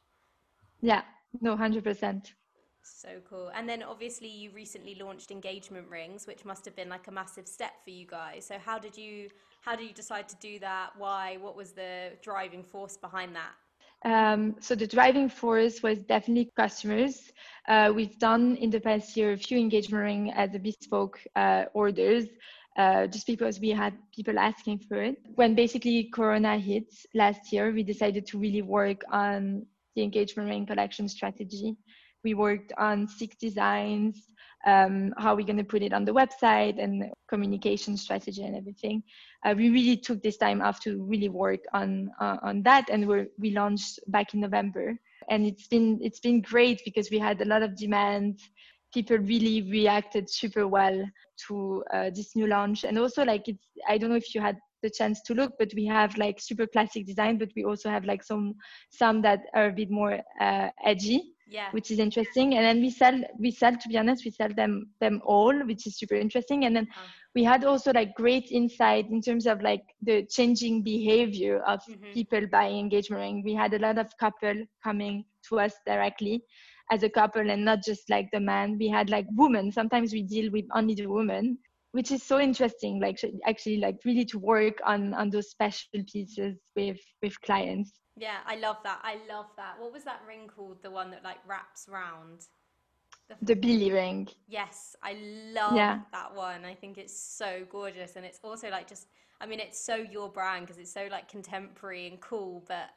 Yeah, 0.80 1.02
no, 1.40 1.56
100%. 1.56 2.32
So 2.82 3.08
cool. 3.28 3.50
And 3.54 3.68
then 3.68 3.82
obviously 3.82 4.28
you 4.28 4.50
recently 4.50 4.94
launched 4.94 5.30
engagement 5.30 5.88
rings, 5.88 6.26
which 6.26 6.44
must 6.44 6.64
have 6.64 6.76
been 6.76 6.88
like 6.88 7.06
a 7.08 7.12
massive 7.12 7.46
step 7.46 7.72
for 7.84 7.90
you 7.90 8.06
guys. 8.06 8.46
So 8.46 8.56
how 8.58 8.78
did 8.78 8.96
you 8.96 9.28
how 9.60 9.76
did 9.76 9.86
you 9.86 9.94
decide 9.94 10.28
to 10.28 10.36
do 10.40 10.58
that? 10.58 10.90
Why? 10.96 11.36
What 11.40 11.56
was 11.56 11.72
the 11.72 12.10
driving 12.22 12.64
force 12.64 12.96
behind 12.96 13.34
that? 13.36 13.52
Um, 14.04 14.56
so 14.60 14.74
the 14.74 14.86
driving 14.86 15.28
force 15.28 15.82
was 15.82 15.98
definitely 16.00 16.50
customers. 16.56 17.30
Uh, 17.68 17.92
we've 17.94 18.18
done 18.18 18.56
in 18.56 18.70
the 18.70 18.80
past 18.80 19.16
year 19.16 19.32
a 19.32 19.36
few 19.36 19.58
engagement 19.58 20.02
ring 20.02 20.32
as 20.32 20.54
a 20.54 20.58
bespoke 20.58 21.20
uh, 21.36 21.66
orders, 21.72 22.26
uh, 22.76 23.06
just 23.06 23.28
because 23.28 23.60
we 23.60 23.68
had 23.70 23.94
people 24.12 24.38
asking 24.40 24.80
for 24.80 25.00
it. 25.00 25.18
When 25.36 25.54
basically 25.54 26.10
Corona 26.12 26.58
hit 26.58 26.92
last 27.14 27.52
year, 27.52 27.70
we 27.70 27.84
decided 27.84 28.26
to 28.26 28.38
really 28.38 28.62
work 28.62 29.02
on 29.12 29.66
the 29.94 30.02
engagement 30.02 30.48
ring 30.48 30.66
collection 30.66 31.08
strategy. 31.08 31.76
We 32.24 32.34
worked 32.34 32.72
on 32.78 33.08
six 33.08 33.36
designs, 33.36 34.32
um, 34.66 35.12
how 35.18 35.34
we're 35.34 35.46
going 35.46 35.56
to 35.56 35.64
put 35.64 35.82
it 35.82 35.92
on 35.92 36.04
the 36.04 36.12
website 36.12 36.82
and 36.82 37.10
communication 37.28 37.96
strategy 37.96 38.42
and 38.44 38.56
everything. 38.56 39.02
Uh, 39.44 39.54
we 39.56 39.70
really 39.70 39.96
took 39.96 40.22
this 40.22 40.36
time 40.36 40.62
off 40.62 40.80
to 40.80 41.02
really 41.02 41.28
work 41.28 41.60
on 41.72 42.10
uh, 42.20 42.36
on 42.42 42.62
that, 42.62 42.88
and 42.90 43.06
we 43.06 43.26
we 43.38 43.50
launched 43.50 43.98
back 44.08 44.34
in 44.34 44.40
November. 44.40 44.96
And 45.30 45.46
it's 45.46 45.66
been 45.66 45.98
it's 46.02 46.20
been 46.20 46.40
great 46.40 46.82
because 46.84 47.10
we 47.10 47.18
had 47.18 47.40
a 47.40 47.46
lot 47.46 47.62
of 47.62 47.76
demand. 47.76 48.40
People 48.94 49.18
really 49.18 49.62
reacted 49.70 50.28
super 50.28 50.68
well 50.68 51.02
to 51.48 51.82
uh, 51.92 52.10
this 52.14 52.36
new 52.36 52.46
launch, 52.46 52.84
and 52.84 52.98
also 52.98 53.24
like 53.24 53.48
it's 53.48 53.66
I 53.88 53.98
don't 53.98 54.10
know 54.10 54.16
if 54.16 54.34
you 54.34 54.40
had 54.40 54.58
the 54.82 54.90
chance 54.90 55.22
to 55.22 55.32
look 55.32 55.52
but 55.60 55.70
we 55.76 55.86
have 55.86 56.16
like 56.18 56.40
super 56.40 56.66
classic 56.66 57.06
design 57.06 57.38
but 57.38 57.48
we 57.54 57.64
also 57.64 57.88
have 57.88 58.04
like 58.04 58.22
some 58.22 58.52
some 58.90 59.22
that 59.22 59.42
are 59.54 59.68
a 59.68 59.72
bit 59.72 59.88
more 59.90 60.18
uh, 60.40 60.68
edgy 60.84 61.22
yeah. 61.52 61.68
which 61.72 61.90
is 61.90 61.98
interesting. 61.98 62.54
And 62.54 62.64
then 62.64 62.80
we 62.80 62.90
sell 62.90 63.20
we 63.38 63.50
sell 63.50 63.76
to 63.76 63.88
be 63.88 63.98
honest 63.98 64.24
we 64.24 64.30
sell 64.30 64.48
them 64.48 64.90
them 65.00 65.20
all 65.24 65.54
which 65.66 65.86
is 65.86 65.98
super 65.98 66.14
interesting. 66.14 66.64
And 66.64 66.74
then 66.74 66.88
oh. 66.96 67.02
we 67.34 67.44
had 67.44 67.64
also 67.64 67.92
like 67.92 68.14
great 68.14 68.50
insight 68.50 69.06
in 69.10 69.20
terms 69.20 69.46
of 69.46 69.60
like 69.62 69.82
the 70.02 70.26
changing 70.30 70.82
behavior 70.82 71.62
of 71.64 71.80
mm-hmm. 71.80 72.12
people 72.12 72.46
buying 72.50 72.78
engagement 72.78 73.20
ring 73.20 73.42
we 73.44 73.54
had 73.54 73.74
a 73.74 73.78
lot 73.78 73.98
of 73.98 74.10
couple 74.18 74.54
coming 74.82 75.24
to 75.48 75.60
us 75.60 75.74
directly 75.86 76.42
as 76.90 77.02
a 77.02 77.10
couple 77.10 77.50
and 77.50 77.64
not 77.64 77.82
just 77.82 78.10
like 78.10 78.28
the 78.32 78.40
man. 78.40 78.76
We 78.78 78.88
had 78.88 79.08
like 79.08 79.26
women. 79.32 79.70
Sometimes 79.72 80.12
we 80.12 80.22
deal 80.22 80.50
with 80.50 80.66
only 80.74 80.94
the 80.94 81.06
women 81.06 81.58
which 81.92 82.10
is 82.10 82.22
so 82.22 82.40
interesting 82.40 82.98
like 83.00 83.18
actually 83.46 83.76
like 83.76 83.96
really 84.04 84.24
to 84.24 84.38
work 84.38 84.78
on 84.84 85.12
on 85.14 85.28
those 85.28 85.50
special 85.50 86.02
pieces 86.10 86.56
with 86.74 86.98
with 87.22 87.38
clients 87.42 87.92
yeah, 88.16 88.38
I 88.46 88.56
love 88.56 88.76
that. 88.84 89.00
I 89.02 89.18
love 89.28 89.46
that. 89.56 89.78
What 89.78 89.92
was 89.92 90.04
that 90.04 90.20
ring 90.26 90.48
called? 90.54 90.82
The 90.82 90.90
one 90.90 91.10
that 91.10 91.24
like 91.24 91.38
wraps 91.46 91.88
round? 91.88 92.46
The, 93.28 93.36
the 93.42 93.56
Billy 93.56 93.90
ring. 93.90 94.28
Yes, 94.48 94.96
I 95.02 95.14
love 95.54 95.76
yeah. 95.76 96.00
that 96.12 96.34
one. 96.34 96.64
I 96.64 96.74
think 96.74 96.98
it's 96.98 97.18
so 97.18 97.64
gorgeous, 97.70 98.16
and 98.16 98.24
it's 98.24 98.40
also 98.42 98.70
like 98.70 98.88
just. 98.88 99.08
I 99.40 99.46
mean, 99.46 99.58
it's 99.58 99.80
so 99.80 99.96
your 99.96 100.30
brand 100.30 100.66
because 100.66 100.78
it's 100.78 100.92
so 100.92 101.08
like 101.10 101.28
contemporary 101.28 102.06
and 102.06 102.20
cool, 102.20 102.64
but 102.68 102.90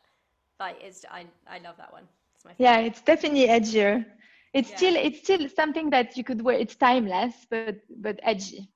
like 0.59 0.77
it's. 0.81 1.05
I 1.09 1.25
I 1.47 1.59
love 1.59 1.77
that 1.77 1.91
one. 1.91 2.07
It's 2.35 2.45
my 2.45 2.53
favorite. 2.53 2.63
Yeah, 2.63 2.79
it's 2.79 3.01
definitely 3.01 3.47
edgier. 3.47 4.05
It's 4.53 4.69
yeah. 4.71 4.77
still 4.77 4.95
it's 4.95 5.19
still 5.19 5.49
something 5.49 5.89
that 5.91 6.17
you 6.17 6.23
could 6.23 6.41
wear. 6.41 6.57
It's 6.57 6.75
timeless, 6.75 7.33
but 7.49 7.77
but 7.89 8.19
edgy 8.23 8.69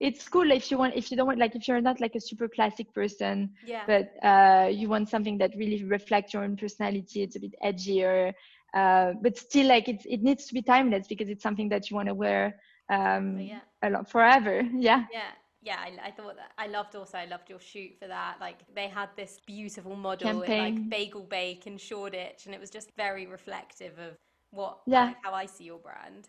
it's 0.00 0.28
cool 0.28 0.50
if 0.50 0.70
you 0.70 0.78
want 0.78 0.94
if 0.94 1.10
you 1.10 1.16
don't 1.16 1.26
want 1.26 1.38
like 1.38 1.54
if 1.54 1.66
you're 1.66 1.80
not 1.80 2.00
like 2.00 2.14
a 2.14 2.20
super 2.20 2.48
classic 2.48 2.92
person 2.94 3.50
yeah. 3.66 3.84
but 3.86 4.12
uh, 4.26 4.68
you 4.68 4.88
want 4.88 5.08
something 5.08 5.38
that 5.38 5.52
really 5.56 5.84
reflects 5.84 6.32
your 6.32 6.44
own 6.44 6.56
personality 6.56 7.22
it's 7.22 7.36
a 7.36 7.40
bit 7.40 7.54
edgier 7.64 8.32
uh, 8.74 9.12
but 9.22 9.36
still 9.36 9.66
like 9.66 9.88
it's 9.88 10.04
it 10.06 10.22
needs 10.22 10.46
to 10.46 10.54
be 10.54 10.62
timeless 10.62 11.06
because 11.06 11.28
it's 11.28 11.42
something 11.42 11.68
that 11.68 11.88
you 11.88 11.96
want 11.96 12.08
to 12.08 12.14
wear 12.14 12.56
um 12.90 13.36
oh, 13.38 13.40
yeah. 13.40 13.60
a 13.82 13.90
lot 13.90 14.10
forever. 14.10 14.62
Yeah. 14.74 15.04
Yeah. 15.12 15.30
Yeah, 15.60 15.76
I, 15.80 16.08
I, 16.08 16.10
thought 16.12 16.36
that 16.36 16.52
I 16.56 16.68
loved 16.68 16.94
also 16.94 17.18
I 17.18 17.24
loved 17.24 17.50
your 17.50 17.58
shoot 17.58 17.90
for 18.00 18.06
that. 18.06 18.36
Like 18.40 18.58
they 18.74 18.86
had 18.86 19.08
this 19.16 19.40
beautiful 19.44 19.96
model 19.96 20.42
in 20.42 20.58
like 20.58 20.88
bagel 20.88 21.22
bake 21.22 21.66
in 21.66 21.76
Shoreditch, 21.76 22.46
and 22.46 22.54
it 22.54 22.60
was 22.60 22.70
just 22.70 22.90
very 22.96 23.26
reflective 23.26 23.98
of 23.98 24.16
what 24.52 24.78
yeah. 24.86 25.06
like, 25.06 25.16
how 25.24 25.34
I 25.34 25.46
see 25.46 25.64
your 25.64 25.78
brand 25.78 26.28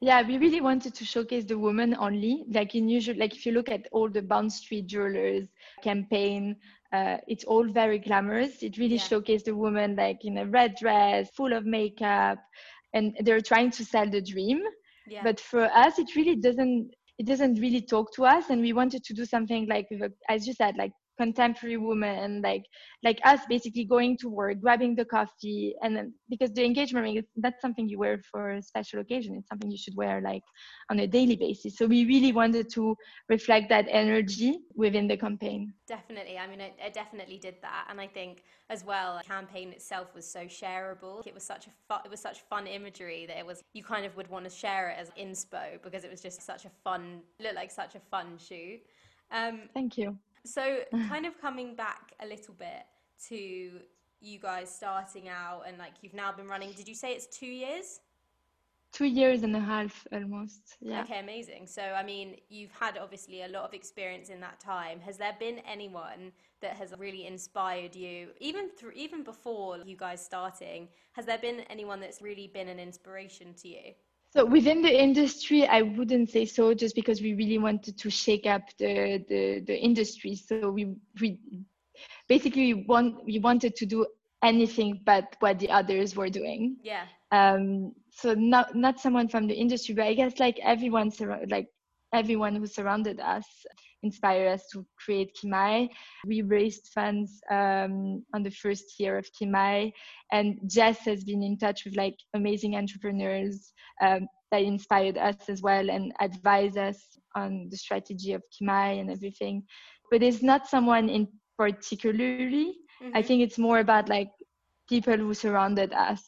yeah 0.00 0.26
we 0.26 0.38
really 0.38 0.60
wanted 0.60 0.94
to 0.94 1.04
showcase 1.04 1.44
the 1.44 1.58
woman 1.58 1.94
only 1.98 2.44
like 2.50 2.74
in 2.74 2.88
usual 2.88 3.16
like 3.18 3.34
if 3.34 3.44
you 3.44 3.52
look 3.52 3.68
at 3.68 3.86
all 3.92 4.08
the 4.08 4.22
bond 4.22 4.52
street 4.52 4.86
jewelers 4.86 5.48
campaign 5.82 6.56
uh, 6.92 7.18
it's 7.28 7.44
all 7.44 7.64
very 7.64 7.98
glamorous 7.98 8.62
it 8.62 8.76
really 8.78 8.96
yeah. 8.96 9.02
showcased 9.02 9.44
the 9.44 9.54
woman 9.54 9.94
like 9.96 10.24
in 10.24 10.38
a 10.38 10.46
red 10.46 10.74
dress 10.80 11.30
full 11.36 11.52
of 11.52 11.64
makeup 11.64 12.38
and 12.94 13.16
they're 13.20 13.40
trying 13.40 13.70
to 13.70 13.84
sell 13.84 14.08
the 14.10 14.20
dream 14.20 14.60
yeah. 15.06 15.20
but 15.22 15.38
for 15.38 15.64
us 15.72 15.98
it 15.98 16.16
really 16.16 16.36
doesn't 16.36 16.90
it 17.18 17.26
doesn't 17.26 17.60
really 17.60 17.82
talk 17.82 18.12
to 18.14 18.24
us 18.24 18.48
and 18.48 18.60
we 18.60 18.72
wanted 18.72 19.04
to 19.04 19.12
do 19.12 19.24
something 19.24 19.68
like 19.68 19.86
as 20.28 20.46
you 20.46 20.54
said 20.54 20.74
like 20.76 20.92
contemporary 21.20 21.76
woman 21.76 22.40
like 22.48 22.64
like 23.06 23.18
us 23.24 23.40
basically 23.54 23.84
going 23.84 24.16
to 24.22 24.28
work 24.40 24.56
grabbing 24.64 24.94
the 24.94 25.04
coffee 25.16 25.74
and 25.82 25.90
then 25.96 26.06
because 26.32 26.50
the 26.52 26.64
engagement 26.70 27.04
ring 27.04 27.22
that's 27.44 27.60
something 27.60 27.86
you 27.88 27.98
wear 27.98 28.16
for 28.30 28.42
a 28.52 28.62
special 28.62 29.00
occasion. 29.00 29.36
It's 29.36 29.48
something 29.48 29.70
you 29.70 29.82
should 29.84 29.96
wear 30.02 30.20
like 30.30 30.42
on 30.90 30.96
a 31.00 31.06
daily 31.06 31.36
basis. 31.36 31.76
So 31.78 31.86
we 31.86 32.00
really 32.04 32.32
wanted 32.32 32.66
to 32.76 32.96
reflect 33.28 33.68
that 33.68 33.86
energy 33.88 34.52
within 34.74 35.06
the 35.08 35.16
campaign. 35.26 35.60
Definitely. 35.86 36.36
I 36.38 36.46
mean 36.50 36.60
it, 36.68 36.74
it 36.86 36.94
definitely 36.94 37.38
did 37.38 37.56
that. 37.62 37.82
And 37.90 38.00
i 38.00 38.08
think 38.18 38.34
as 38.74 38.80
well 38.90 39.18
the 39.22 39.28
campaign 39.36 39.68
itself 39.78 40.06
was 40.14 40.26
so 40.36 40.42
shareable. 40.60 41.26
It 41.26 41.34
was 41.34 41.44
such 41.52 41.64
a 41.66 41.70
it 42.06 42.10
was 42.10 42.20
such 42.20 42.38
fun 42.52 42.66
imagery 42.66 43.26
that 43.28 43.38
it 43.42 43.46
was 43.46 43.58
you 43.78 43.84
kind 43.94 44.04
of 44.06 44.16
would 44.16 44.30
want 44.34 44.44
to 44.44 44.54
share 44.62 44.84
it 44.90 44.96
as 45.02 45.08
inspo 45.24 45.64
because 45.82 46.02
it 46.04 46.10
was 46.10 46.20
just 46.20 46.38
such 46.42 46.64
a 46.64 46.70
fun 46.84 47.20
looked 47.42 47.56
like 47.62 47.70
such 47.70 47.94
a 47.94 48.00
fun 48.12 48.28
shoot 48.48 48.80
um, 49.32 49.56
thank 49.74 49.96
you 49.96 50.16
so, 50.44 50.80
kind 51.08 51.26
of 51.26 51.40
coming 51.40 51.74
back 51.74 52.12
a 52.20 52.26
little 52.26 52.54
bit 52.54 52.84
to 53.28 53.70
you 54.22 54.38
guys 54.38 54.74
starting 54.74 55.28
out 55.28 55.62
and 55.66 55.78
like 55.78 55.94
you've 56.02 56.14
now 56.14 56.32
been 56.32 56.46
running, 56.46 56.72
did 56.72 56.86
you 56.88 56.94
say 56.94 57.12
it's 57.12 57.26
two 57.26 57.46
years? 57.46 58.00
two 58.92 59.04
years 59.04 59.42
and 59.42 59.54
a 59.54 59.60
half 59.60 60.06
almost. 60.12 60.76
Yeah. 60.80 61.02
Okay, 61.02 61.20
amazing. 61.20 61.66
So, 61.66 61.82
I 61.82 62.02
mean, 62.02 62.36
you've 62.48 62.72
had 62.72 62.98
obviously 62.98 63.42
a 63.42 63.48
lot 63.48 63.64
of 63.64 63.74
experience 63.74 64.28
in 64.28 64.40
that 64.40 64.60
time. 64.60 65.00
Has 65.00 65.16
there 65.16 65.36
been 65.38 65.60
anyone 65.60 66.32
that 66.60 66.72
has 66.72 66.92
really 66.98 67.26
inspired 67.26 67.94
you, 67.94 68.28
even 68.40 68.68
through, 68.68 68.92
even 68.92 69.22
before 69.22 69.78
you 69.78 69.96
guys 69.96 70.22
starting? 70.24 70.88
Has 71.12 71.26
there 71.26 71.38
been 71.38 71.60
anyone 71.70 72.00
that's 72.00 72.20
really 72.20 72.48
been 72.48 72.68
an 72.68 72.78
inspiration 72.78 73.54
to 73.62 73.68
you? 73.68 73.92
So 74.30 74.44
within 74.44 74.80
the 74.80 75.02
industry, 75.02 75.66
I 75.66 75.82
wouldn't 75.82 76.30
say 76.30 76.44
so, 76.44 76.72
just 76.72 76.94
because 76.94 77.20
we 77.20 77.34
really 77.34 77.58
wanted 77.58 77.98
to 77.98 78.10
shake 78.10 78.46
up 78.46 78.62
the 78.78 79.24
the, 79.28 79.60
the 79.66 79.76
industry. 79.76 80.36
So 80.36 80.70
we 80.70 80.94
we 81.20 81.38
basically 82.28 82.74
we 82.74 82.84
want 82.84 83.24
we 83.24 83.38
wanted 83.40 83.74
to 83.76 83.86
do 83.86 84.06
anything 84.42 85.00
but 85.04 85.36
what 85.40 85.58
the 85.58 85.70
others 85.70 86.14
were 86.16 86.30
doing. 86.30 86.76
Yeah. 86.82 87.06
Um. 87.32 87.92
So 88.10 88.34
not 88.34 88.74
not 88.74 89.00
someone 89.00 89.28
from 89.28 89.46
the 89.48 89.54
industry, 89.54 89.94
but 89.94 90.06
I 90.06 90.14
guess 90.14 90.38
like 90.38 90.58
everyone 90.62 91.10
like 91.48 91.68
everyone 92.12 92.54
who 92.54 92.66
surrounded 92.66 93.20
us 93.20 93.46
inspired 94.02 94.48
us 94.52 94.66
to 94.72 94.86
create 94.98 95.36
Kimai. 95.36 95.88
We 96.26 96.42
raised 96.42 96.90
funds 96.94 97.40
um, 97.50 98.24
on 98.34 98.42
the 98.42 98.50
first 98.50 98.98
year 98.98 99.18
of 99.18 99.26
Kimai, 99.40 99.92
and 100.32 100.58
Jess 100.66 101.00
has 101.00 101.24
been 101.24 101.42
in 101.42 101.58
touch 101.58 101.84
with 101.84 101.96
like 101.96 102.16
amazing 102.34 102.76
entrepreneurs 102.76 103.72
um, 104.02 104.26
that 104.50 104.62
inspired 104.62 105.18
us 105.18 105.48
as 105.48 105.62
well 105.62 105.90
and 105.90 106.12
advise 106.20 106.76
us 106.76 106.98
on 107.36 107.68
the 107.70 107.76
strategy 107.76 108.32
of 108.32 108.42
Kimai 108.50 109.00
and 109.00 109.10
everything. 109.10 109.62
But 110.10 110.22
it's 110.22 110.42
not 110.42 110.66
someone 110.66 111.08
in 111.08 111.28
particularly. 111.56 112.76
Mm-hmm. 113.02 113.16
I 113.16 113.22
think 113.22 113.42
it's 113.42 113.58
more 113.58 113.78
about 113.78 114.08
like 114.08 114.30
people 114.88 115.16
who 115.16 115.34
surrounded 115.34 115.92
us. 115.92 116.22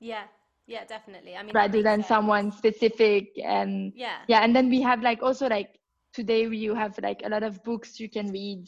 Yeah. 0.00 0.24
Yeah, 0.66 0.84
definitely. 0.84 1.36
I 1.36 1.42
mean, 1.42 1.52
rather 1.54 1.82
than 1.82 2.00
sense. 2.00 2.08
someone 2.08 2.50
specific 2.50 3.28
and 3.44 3.92
yeah, 3.94 4.20
yeah, 4.28 4.40
and 4.40 4.56
then 4.56 4.70
we 4.70 4.80
have 4.80 5.02
like 5.02 5.22
also 5.22 5.46
like 5.46 5.78
today 6.14 6.46
you 6.46 6.74
have 6.74 6.98
like 7.02 7.22
a 7.24 7.28
lot 7.28 7.42
of 7.42 7.62
books 7.64 7.98
you 7.98 8.08
can 8.08 8.30
read 8.30 8.66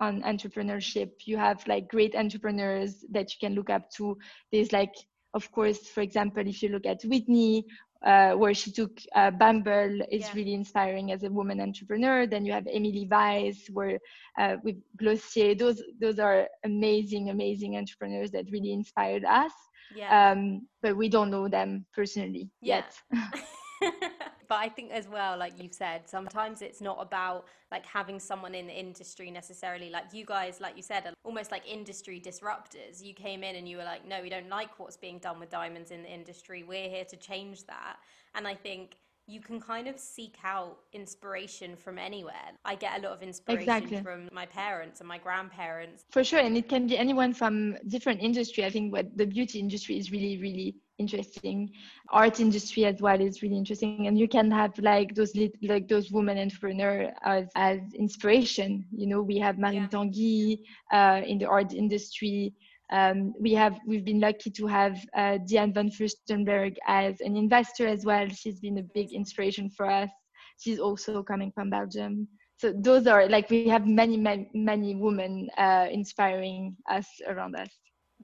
on 0.00 0.22
entrepreneurship 0.22 1.10
you 1.24 1.36
have 1.36 1.66
like 1.66 1.88
great 1.88 2.14
entrepreneurs 2.14 3.04
that 3.10 3.30
you 3.32 3.36
can 3.40 3.54
look 3.54 3.70
up 3.70 3.90
to 3.90 4.16
there's 4.52 4.72
like 4.72 4.94
of 5.34 5.50
course 5.52 5.88
for 5.88 6.00
example 6.00 6.46
if 6.46 6.62
you 6.62 6.68
look 6.68 6.86
at 6.86 7.02
whitney 7.04 7.64
uh, 8.04 8.32
where 8.32 8.54
she 8.54 8.70
took 8.70 8.96
uh, 9.14 9.30
Bumble 9.30 10.00
is 10.10 10.22
yeah. 10.22 10.32
really 10.34 10.54
inspiring 10.54 11.10
as 11.10 11.24
a 11.24 11.30
woman 11.30 11.60
entrepreneur. 11.60 12.26
Then 12.26 12.46
you 12.46 12.52
have 12.52 12.66
Emily 12.72 13.08
Weiss, 13.10 13.68
where 13.72 13.98
uh, 14.38 14.56
with 14.62 14.76
Glossier. 14.96 15.56
Those 15.56 15.82
those 16.00 16.20
are 16.20 16.46
amazing, 16.64 17.30
amazing 17.30 17.76
entrepreneurs 17.76 18.30
that 18.30 18.44
really 18.52 18.72
inspired 18.72 19.24
us. 19.24 19.52
Yeah. 19.94 20.30
Um, 20.30 20.68
but 20.80 20.96
we 20.96 21.08
don't 21.08 21.30
know 21.30 21.48
them 21.48 21.86
personally 21.92 22.50
yeah. 22.60 22.82
yet. 23.12 23.40
but 24.48 24.54
I 24.54 24.68
think 24.68 24.90
as 24.90 25.08
well, 25.08 25.36
like 25.36 25.52
you've 25.60 25.74
said, 25.74 26.08
sometimes 26.08 26.62
it's 26.62 26.80
not 26.80 26.98
about 27.00 27.46
like 27.70 27.84
having 27.86 28.18
someone 28.18 28.54
in 28.54 28.66
the 28.66 28.78
industry 28.78 29.30
necessarily. 29.30 29.90
Like 29.90 30.04
you 30.12 30.24
guys, 30.24 30.60
like 30.60 30.76
you 30.76 30.82
said, 30.82 31.06
are 31.06 31.12
almost 31.24 31.50
like 31.50 31.62
industry 31.70 32.20
disruptors. 32.20 33.02
You 33.02 33.14
came 33.14 33.44
in 33.44 33.56
and 33.56 33.68
you 33.68 33.76
were 33.76 33.84
like, 33.84 34.06
no, 34.06 34.22
we 34.22 34.28
don't 34.28 34.48
like 34.48 34.78
what's 34.78 34.96
being 34.96 35.18
done 35.18 35.38
with 35.38 35.50
diamonds 35.50 35.90
in 35.90 36.02
the 36.02 36.12
industry. 36.12 36.62
We're 36.62 36.88
here 36.88 37.04
to 37.04 37.16
change 37.16 37.66
that. 37.66 37.96
And 38.34 38.46
I 38.46 38.54
think 38.54 38.96
you 39.28 39.40
can 39.40 39.60
kind 39.60 39.86
of 39.86 39.98
seek 39.98 40.36
out 40.42 40.78
inspiration 40.94 41.76
from 41.76 41.98
anywhere. 41.98 42.48
I 42.64 42.74
get 42.74 42.98
a 42.98 43.02
lot 43.02 43.12
of 43.12 43.22
inspiration 43.22 43.62
exactly. 43.62 44.00
from 44.02 44.28
my 44.32 44.46
parents 44.46 45.00
and 45.00 45.08
my 45.08 45.18
grandparents. 45.18 46.04
For 46.10 46.24
sure, 46.24 46.40
and 46.40 46.56
it 46.56 46.68
can 46.68 46.86
be 46.86 46.96
anyone 46.96 47.34
from 47.34 47.76
different 47.88 48.22
industry. 48.22 48.64
I 48.64 48.70
think 48.70 48.90
what 48.90 49.14
the 49.16 49.26
beauty 49.26 49.58
industry 49.58 49.98
is 49.98 50.10
really, 50.10 50.38
really 50.38 50.76
interesting. 50.98 51.70
Art 52.10 52.40
industry 52.40 52.84
as 52.84 53.00
well 53.00 53.20
is 53.20 53.42
really 53.42 53.56
interesting, 53.56 54.06
and 54.06 54.18
you 54.18 54.28
can 54.28 54.50
have 54.50 54.78
like 54.78 55.14
those 55.14 55.32
like 55.62 55.88
those 55.88 56.10
women 56.10 56.38
entrepreneur 56.38 57.12
as 57.24 57.46
as 57.56 57.80
inspiration. 57.94 58.84
You 58.94 59.06
know, 59.06 59.22
we 59.22 59.38
have 59.38 59.58
Marine 59.58 59.82
yeah. 59.82 59.88
Tanguy 59.88 60.58
uh, 60.92 61.22
in 61.26 61.38
the 61.38 61.46
art 61.46 61.72
industry. 61.72 62.54
Um, 62.90 63.34
we 63.38 63.52
have 63.54 63.78
we've 63.86 64.04
been 64.04 64.20
lucky 64.20 64.50
to 64.50 64.66
have 64.66 64.98
uh, 65.16 65.38
Diane 65.46 65.72
von 65.72 65.90
Furstenberg 65.90 66.76
as 66.86 67.20
an 67.20 67.36
investor 67.36 67.86
as 67.86 68.04
well. 68.04 68.28
She's 68.28 68.60
been 68.60 68.78
a 68.78 68.82
big 68.82 69.12
inspiration 69.12 69.70
for 69.70 69.88
us. 69.90 70.10
She's 70.58 70.78
also 70.80 71.22
coming 71.22 71.52
from 71.52 71.70
Belgium. 71.70 72.28
So 72.56 72.72
those 72.76 73.06
are 73.06 73.28
like 73.28 73.50
we 73.50 73.68
have 73.68 73.86
many 73.86 74.16
many 74.16 74.50
many 74.54 74.96
women 74.96 75.48
uh, 75.58 75.86
inspiring 75.90 76.76
us 76.90 77.06
around 77.28 77.54
us. 77.54 77.68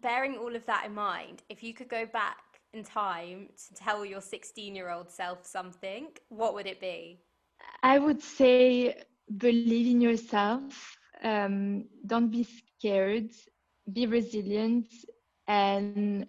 Bearing 0.01 0.37
all 0.37 0.57
of 0.57 0.67
that 0.67 0.87
in 0.87 0.95
mind, 0.95 1.43
if 1.49 1.63
you 1.63 1.73
could 1.73 1.89
go 1.89 2.05
back 2.07 2.37
in 2.75 2.85
time 2.85 3.49
to 3.69 3.75
tell 3.75 4.05
your 4.05 4.21
16 4.21 4.75
year 4.75 4.91
old 4.91 5.11
self 5.11 5.45
something, 5.47 6.09
what 6.29 6.55
would 6.55 6.67
it 6.67 6.81
be? 6.81 7.21
I 7.83 7.99
would 7.99 8.23
say 8.23 9.03
believe 9.39 9.87
in 9.95 10.01
yourself. 10.01 10.97
Um, 11.23 11.87
don't 12.07 12.31
be 12.31 12.45
scared 12.45 13.31
be 13.93 14.07
resilient 14.07 14.89
and 15.47 16.27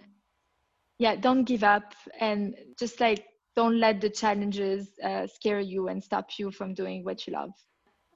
yeah 0.99 1.15
don't 1.15 1.43
give 1.45 1.63
up 1.63 1.93
and 2.19 2.55
just 2.77 2.99
like 2.99 3.25
don't 3.55 3.79
let 3.79 4.01
the 4.01 4.09
challenges 4.09 4.89
uh, 5.03 5.25
scare 5.25 5.61
you 5.61 5.87
and 5.87 6.03
stop 6.03 6.31
you 6.37 6.51
from 6.51 6.73
doing 6.73 7.03
what 7.05 7.25
you 7.25 7.33
love 7.33 7.51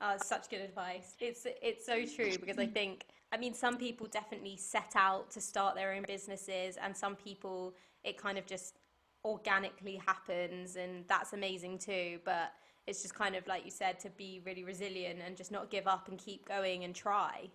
oh, 0.01 0.15
such 0.17 0.49
good 0.49 0.61
advice 0.61 1.15
it's 1.19 1.45
it's 1.61 1.85
so 1.85 2.05
true 2.05 2.37
because 2.37 2.59
i 2.59 2.65
think 2.65 3.05
i 3.31 3.37
mean 3.37 3.53
some 3.53 3.77
people 3.77 4.07
definitely 4.07 4.57
set 4.57 4.91
out 4.95 5.31
to 5.31 5.39
start 5.39 5.75
their 5.75 5.93
own 5.93 6.03
businesses 6.05 6.77
and 6.83 6.95
some 6.95 7.15
people 7.15 7.73
it 8.03 8.17
kind 8.17 8.37
of 8.37 8.45
just 8.45 8.79
organically 9.25 9.99
happens 10.05 10.75
and 10.75 11.03
that's 11.07 11.33
amazing 11.33 11.77
too 11.77 12.19
but 12.23 12.53
it's 12.87 13.01
just 13.03 13.13
kind 13.13 13.35
of 13.35 13.45
like 13.47 13.63
you 13.65 13.71
said 13.71 13.99
to 13.99 14.09
be 14.11 14.41
really 14.45 14.63
resilient 14.63 15.19
and 15.25 15.37
just 15.37 15.51
not 15.51 15.69
give 15.69 15.87
up 15.87 16.07
and 16.07 16.17
keep 16.17 16.47
going 16.47 16.83
and 16.83 16.95
try. 16.95 17.47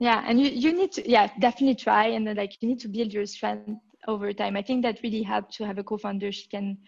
Yeah 0.00 0.24
and 0.26 0.40
you, 0.40 0.48
you 0.48 0.72
need 0.72 0.92
to 0.92 1.08
yeah 1.08 1.28
definitely 1.38 1.76
try 1.76 2.06
and 2.06 2.24
like 2.36 2.60
you 2.60 2.68
need 2.68 2.80
to 2.80 2.88
build 2.88 3.12
your 3.12 3.26
strength 3.26 3.80
over 4.08 4.32
time. 4.32 4.56
I 4.56 4.62
think 4.62 4.82
that 4.82 5.00
really 5.02 5.22
helped 5.22 5.54
to 5.54 5.66
have 5.66 5.78
a 5.78 5.84
co-founder. 5.84 6.32
She 6.32 6.48
can 6.48 6.78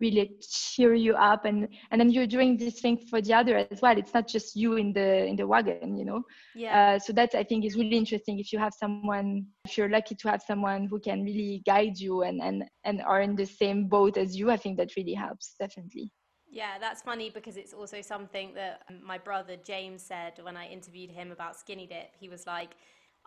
really 0.00 0.30
cheer 0.40 0.94
you 0.94 1.14
up. 1.14 1.44
And 1.44 1.68
and 1.90 2.00
then 2.00 2.10
you're 2.10 2.26
doing 2.26 2.56
this 2.56 2.80
thing 2.80 2.98
for 3.10 3.20
the 3.20 3.34
other 3.34 3.56
as 3.56 3.80
well. 3.80 3.96
It's 3.96 4.14
not 4.14 4.28
just 4.28 4.56
you 4.56 4.76
in 4.76 4.92
the 4.92 5.26
in 5.26 5.36
the 5.36 5.46
wagon 5.46 5.96
you 5.96 6.04
know? 6.04 6.22
Yeah. 6.54 6.94
Uh, 6.94 6.98
so 6.98 7.12
that 7.12 7.34
i 7.34 7.42
think 7.42 7.64
is 7.64 7.76
really 7.76 7.96
interesting. 7.96 8.38
If 8.38 8.52
you 8.52 8.58
have 8.58 8.74
someone 8.74 9.46
if 9.64 9.76
you're 9.76 9.88
lucky 9.88 10.14
to 10.14 10.28
have 10.28 10.42
someone 10.42 10.86
who 10.86 11.00
can 11.00 11.24
really 11.24 11.62
guide 11.66 11.98
you 11.98 12.22
and 12.22 12.40
and 12.42 12.64
and 12.84 13.02
are 13.02 13.20
in 13.20 13.36
the 13.36 13.46
same 13.46 13.88
boat 13.88 14.16
as 14.16 14.36
you 14.36 14.50
i 14.50 14.56
think 14.56 14.76
that 14.78 14.96
really 14.96 15.14
helps 15.14 15.54
definitely. 15.58 16.12
Yeah, 16.48 16.78
that's 16.78 17.02
funny 17.02 17.28
because 17.28 17.56
it's 17.56 17.74
also 17.74 18.00
something 18.00 18.54
that 18.54 18.82
my 19.02 19.18
brother 19.18 19.56
James 19.62 20.02
said 20.02 20.34
when 20.40 20.56
I 20.56 20.68
interviewed 20.68 21.10
him 21.10 21.32
about 21.32 21.56
Skinny 21.56 21.86
Dip. 21.86 22.14
He 22.18 22.28
was 22.28 22.46
like, 22.46 22.70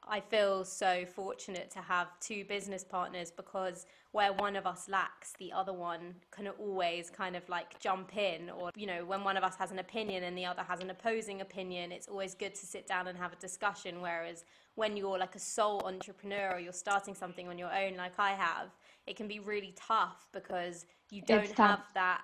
I 0.07 0.19
feel 0.19 0.65
so 0.65 1.05
fortunate 1.05 1.69
to 1.71 1.79
have 1.79 2.07
two 2.19 2.43
business 2.45 2.83
partners 2.83 3.31
because 3.31 3.85
where 4.12 4.33
one 4.33 4.55
of 4.55 4.65
us 4.65 4.89
lacks, 4.89 5.33
the 5.39 5.51
other 5.51 5.73
one 5.73 6.15
can 6.31 6.47
always 6.47 7.09
kind 7.09 7.35
of 7.35 7.47
like 7.47 7.79
jump 7.79 8.15
in. 8.17 8.49
Or, 8.49 8.71
you 8.75 8.88
know, 8.88 9.05
when 9.05 9.23
one 9.23 9.38
of 9.38 9.43
us 9.43 9.55
has 9.57 9.71
an 9.71 9.79
opinion 9.79 10.23
and 10.23 10.38
the 10.38 10.45
other 10.45 10.63
has 10.63 10.79
an 10.79 10.89
opposing 10.89 11.41
opinion, 11.41 11.91
it's 11.91 12.07
always 12.07 12.33
good 12.33 12.55
to 12.55 12.65
sit 12.65 12.88
down 12.88 13.07
and 13.07 13.17
have 13.17 13.33
a 13.33 13.38
discussion. 13.38 14.01
Whereas 14.01 14.45
when 14.75 14.97
you're 14.97 15.19
like 15.19 15.35
a 15.35 15.39
sole 15.39 15.81
entrepreneur 15.85 16.53
or 16.53 16.59
you're 16.59 16.73
starting 16.73 17.13
something 17.13 17.47
on 17.47 17.57
your 17.57 17.73
own, 17.73 17.95
like 17.95 18.13
I 18.17 18.31
have, 18.31 18.69
it 19.05 19.15
can 19.15 19.27
be 19.27 19.39
really 19.39 19.73
tough 19.75 20.27
because 20.33 20.85
you 21.12 21.21
don't 21.21 21.51
have 21.57 21.83
that 21.93 22.21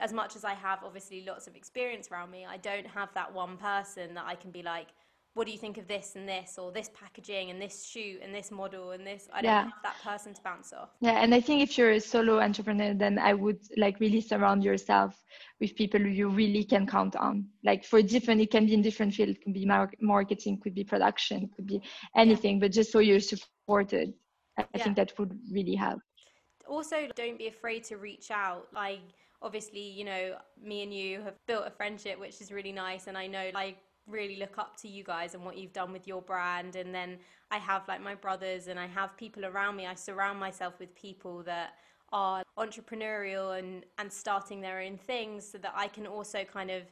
as 0.00 0.12
much 0.12 0.36
as 0.36 0.44
I 0.44 0.54
have 0.54 0.80
obviously 0.84 1.24
lots 1.24 1.46
of 1.46 1.56
experience 1.56 2.08
around 2.10 2.30
me, 2.30 2.44
I 2.46 2.58
don't 2.58 2.86
have 2.86 3.12
that 3.14 3.32
one 3.32 3.56
person 3.56 4.14
that 4.14 4.24
I 4.26 4.34
can 4.34 4.50
be 4.50 4.62
like, 4.62 4.88
what 5.36 5.46
do 5.46 5.52
you 5.52 5.58
think 5.58 5.76
of 5.76 5.86
this 5.86 6.16
and 6.16 6.26
this 6.26 6.56
or 6.56 6.72
this 6.72 6.88
packaging 6.98 7.50
and 7.50 7.60
this 7.60 7.84
shoot 7.84 8.20
and 8.22 8.34
this 8.34 8.50
model 8.50 8.92
and 8.92 9.06
this 9.06 9.28
I 9.34 9.42
don't 9.42 9.50
yeah. 9.50 9.64
have 9.64 9.82
that 9.82 9.96
person 10.02 10.32
to 10.32 10.40
bounce 10.42 10.72
off. 10.72 10.88
Yeah, 11.02 11.22
and 11.22 11.34
I 11.34 11.42
think 11.42 11.60
if 11.60 11.76
you're 11.76 11.90
a 11.90 12.00
solo 12.00 12.40
entrepreneur 12.40 12.94
then 12.94 13.18
I 13.18 13.34
would 13.34 13.60
like 13.76 14.00
really 14.00 14.22
surround 14.22 14.64
yourself 14.64 15.22
with 15.60 15.76
people 15.76 16.00
you 16.00 16.30
really 16.30 16.64
can 16.64 16.86
count 16.86 17.16
on. 17.16 17.44
Like 17.62 17.84
for 17.84 18.00
different 18.00 18.40
it 18.40 18.50
can 18.50 18.64
be 18.64 18.72
in 18.72 18.80
different 18.80 19.12
fields, 19.12 19.32
it 19.32 19.42
can 19.42 19.52
be 19.52 19.66
marketing, 20.00 20.58
could 20.62 20.74
be 20.74 20.84
production, 20.84 21.50
could 21.54 21.66
be 21.66 21.82
anything, 22.16 22.54
yeah. 22.54 22.60
but 22.60 22.72
just 22.72 22.90
so 22.90 23.00
you're 23.00 23.20
supported. 23.20 24.14
I 24.58 24.64
yeah. 24.74 24.84
think 24.84 24.96
that 24.96 25.12
would 25.18 25.38
really 25.52 25.74
help. 25.74 26.00
Also 26.66 27.08
don't 27.14 27.36
be 27.36 27.48
afraid 27.48 27.84
to 27.84 27.98
reach 27.98 28.30
out. 28.30 28.68
Like 28.74 29.00
obviously, 29.42 29.80
you 29.80 30.06
know, 30.06 30.36
me 30.62 30.82
and 30.82 30.94
you 30.94 31.20
have 31.20 31.34
built 31.46 31.64
a 31.66 31.70
friendship, 31.70 32.18
which 32.18 32.40
is 32.40 32.50
really 32.50 32.72
nice. 32.72 33.06
And 33.06 33.18
I 33.18 33.26
know 33.26 33.50
I 33.54 33.74
really 34.06 34.36
look 34.36 34.58
up 34.58 34.76
to 34.78 34.88
you 34.88 35.02
guys 35.02 35.34
and 35.34 35.44
what 35.44 35.56
you've 35.56 35.72
done 35.72 35.92
with 35.92 36.06
your 36.06 36.22
brand. 36.22 36.76
And 36.76 36.94
then 36.94 37.18
I 37.50 37.58
have 37.58 37.86
like 37.88 38.02
my 38.02 38.14
brothers 38.14 38.68
and 38.68 38.78
I 38.78 38.86
have 38.86 39.16
people 39.16 39.44
around 39.44 39.76
me. 39.76 39.86
I 39.86 39.94
surround 39.94 40.38
myself 40.38 40.74
with 40.78 40.94
people 40.94 41.42
that 41.44 41.74
are 42.12 42.42
entrepreneurial 42.58 43.58
and, 43.58 43.84
and 43.98 44.12
starting 44.12 44.60
their 44.60 44.80
own 44.80 44.96
things 44.96 45.46
so 45.50 45.58
that 45.58 45.72
I 45.74 45.88
can 45.88 46.06
also 46.06 46.44
kind 46.44 46.70
of 46.70 46.82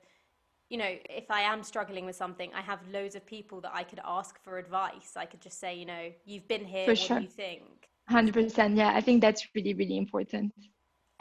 you 0.70 0.78
know, 0.78 0.96
if 1.10 1.30
I 1.30 1.42
am 1.42 1.62
struggling 1.62 2.06
with 2.06 2.16
something, 2.16 2.50
I 2.54 2.62
have 2.62 2.80
loads 2.90 3.14
of 3.14 3.24
people 3.26 3.60
that 3.60 3.72
I 3.74 3.82
could 3.84 4.00
ask 4.04 4.42
for 4.42 4.58
advice. 4.58 5.12
I 5.14 5.26
could 5.26 5.40
just 5.40 5.60
say, 5.60 5.76
you 5.76 5.84
know, 5.84 6.10
you've 6.24 6.48
been 6.48 6.64
here. 6.64 6.86
For 6.86 6.92
what 6.92 6.98
sure. 6.98 7.18
do 7.18 7.24
you 7.24 7.28
think? 7.28 7.62
Hundred 8.08 8.34
percent. 8.34 8.76
Yeah, 8.76 8.92
I 8.94 9.00
think 9.00 9.20
that's 9.20 9.46
really, 9.54 9.74
really 9.74 9.96
important. 9.96 10.52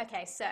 Okay, 0.01 0.25
so 0.25 0.45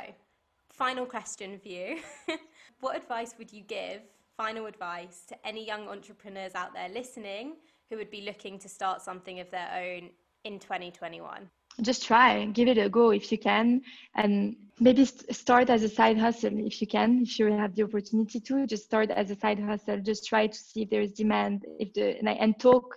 final 0.69 1.05
question 1.05 1.59
for 1.59 1.69
you. 1.69 1.99
what 2.79 2.95
advice 2.95 3.33
would 3.37 3.51
you 3.51 3.63
give, 3.63 4.01
final 4.41 4.65
advice, 4.65 5.23
to 5.27 5.35
any 5.47 5.63
young 5.65 5.87
entrepreneurs 5.87 6.55
out 6.55 6.73
there 6.73 6.89
listening 6.89 7.53
who 7.89 7.97
would 7.97 8.09
be 8.09 8.21
looking 8.21 8.57
to 8.57 8.67
start 8.67 8.99
something 9.01 9.39
of 9.39 9.51
their 9.51 9.69
own 9.83 10.09
in 10.45 10.57
2021? 10.57 11.47
Just 11.81 12.03
try, 12.03 12.45
give 12.45 12.67
it 12.67 12.77
a 12.77 12.89
go 12.89 13.11
if 13.11 13.31
you 13.31 13.37
can, 13.37 13.81
and 14.15 14.55
maybe 14.79 15.05
start 15.05 15.69
as 15.69 15.83
a 15.83 15.89
side 15.89 16.17
hustle 16.17 16.57
if 16.69 16.81
you 16.81 16.87
can, 16.87 17.21
if 17.21 17.37
you 17.37 17.45
have 17.53 17.75
the 17.75 17.83
opportunity 17.83 18.39
to. 18.39 18.65
Just 18.65 18.85
start 18.85 19.11
as 19.11 19.29
a 19.29 19.35
side 19.35 19.59
hustle. 19.59 19.99
Just 19.99 20.25
try 20.25 20.47
to 20.47 20.57
see 20.57 20.81
if 20.83 20.89
there 20.89 21.01
is 21.01 21.11
demand, 21.11 21.65
if 21.79 21.93
the 21.93 22.05
and 22.27 22.59
talk 22.59 22.95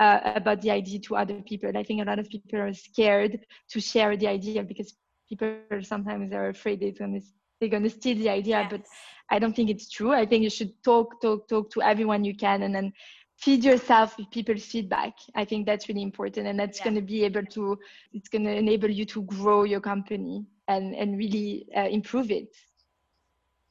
uh, 0.00 0.20
about 0.42 0.62
the 0.62 0.70
idea 0.70 0.98
to 1.00 1.16
other 1.16 1.40
people. 1.42 1.70
I 1.76 1.84
think 1.84 2.00
a 2.00 2.04
lot 2.04 2.18
of 2.18 2.28
people 2.28 2.58
are 2.60 2.72
scared 2.72 3.38
to 3.72 3.80
share 3.80 4.16
the 4.16 4.28
idea 4.28 4.62
because 4.62 4.94
people 5.28 5.50
sometimes 5.82 6.32
are 6.32 6.48
afraid 6.48 6.80
they're 6.80 7.00
gonna 7.02 7.20
they're 7.60 7.74
gonna 7.76 7.90
steal 7.90 8.16
the 8.16 8.30
idea. 8.30 8.60
Yes. 8.60 8.70
But 8.70 8.82
I 9.30 9.38
don't 9.38 9.54
think 9.54 9.70
it's 9.70 9.88
true. 9.90 10.12
I 10.12 10.26
think 10.26 10.42
you 10.42 10.50
should 10.50 10.72
talk, 10.82 11.20
talk, 11.20 11.48
talk 11.48 11.70
to 11.72 11.82
everyone 11.82 12.24
you 12.24 12.34
can, 12.34 12.62
and 12.62 12.74
then 12.74 12.92
feed 13.36 13.62
yourself 13.62 14.16
with 14.18 14.30
people's 14.30 14.64
feedback. 14.64 15.14
I 15.34 15.44
think 15.44 15.66
that's 15.66 15.88
really 15.88 16.02
important, 16.02 16.46
and 16.46 16.58
that's 16.58 16.78
yeah. 16.78 16.84
gonna 16.84 17.02
be 17.02 17.24
able 17.24 17.44
to 17.44 17.78
it's 18.12 18.28
gonna 18.28 18.50
enable 18.50 18.90
you 18.90 19.04
to 19.06 19.22
grow 19.22 19.64
your 19.64 19.80
company 19.80 20.46
and 20.66 20.94
and 20.94 21.18
really 21.18 21.66
uh, 21.76 21.88
improve 21.88 22.30
it. 22.30 22.48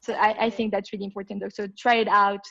So 0.01 0.13
I, 0.13 0.45
I 0.45 0.49
think 0.49 0.71
that's 0.71 0.93
really 0.93 1.05
important. 1.05 1.43
So 1.53 1.67
try 1.77 1.95
it 1.95 2.07
out 2.07 2.45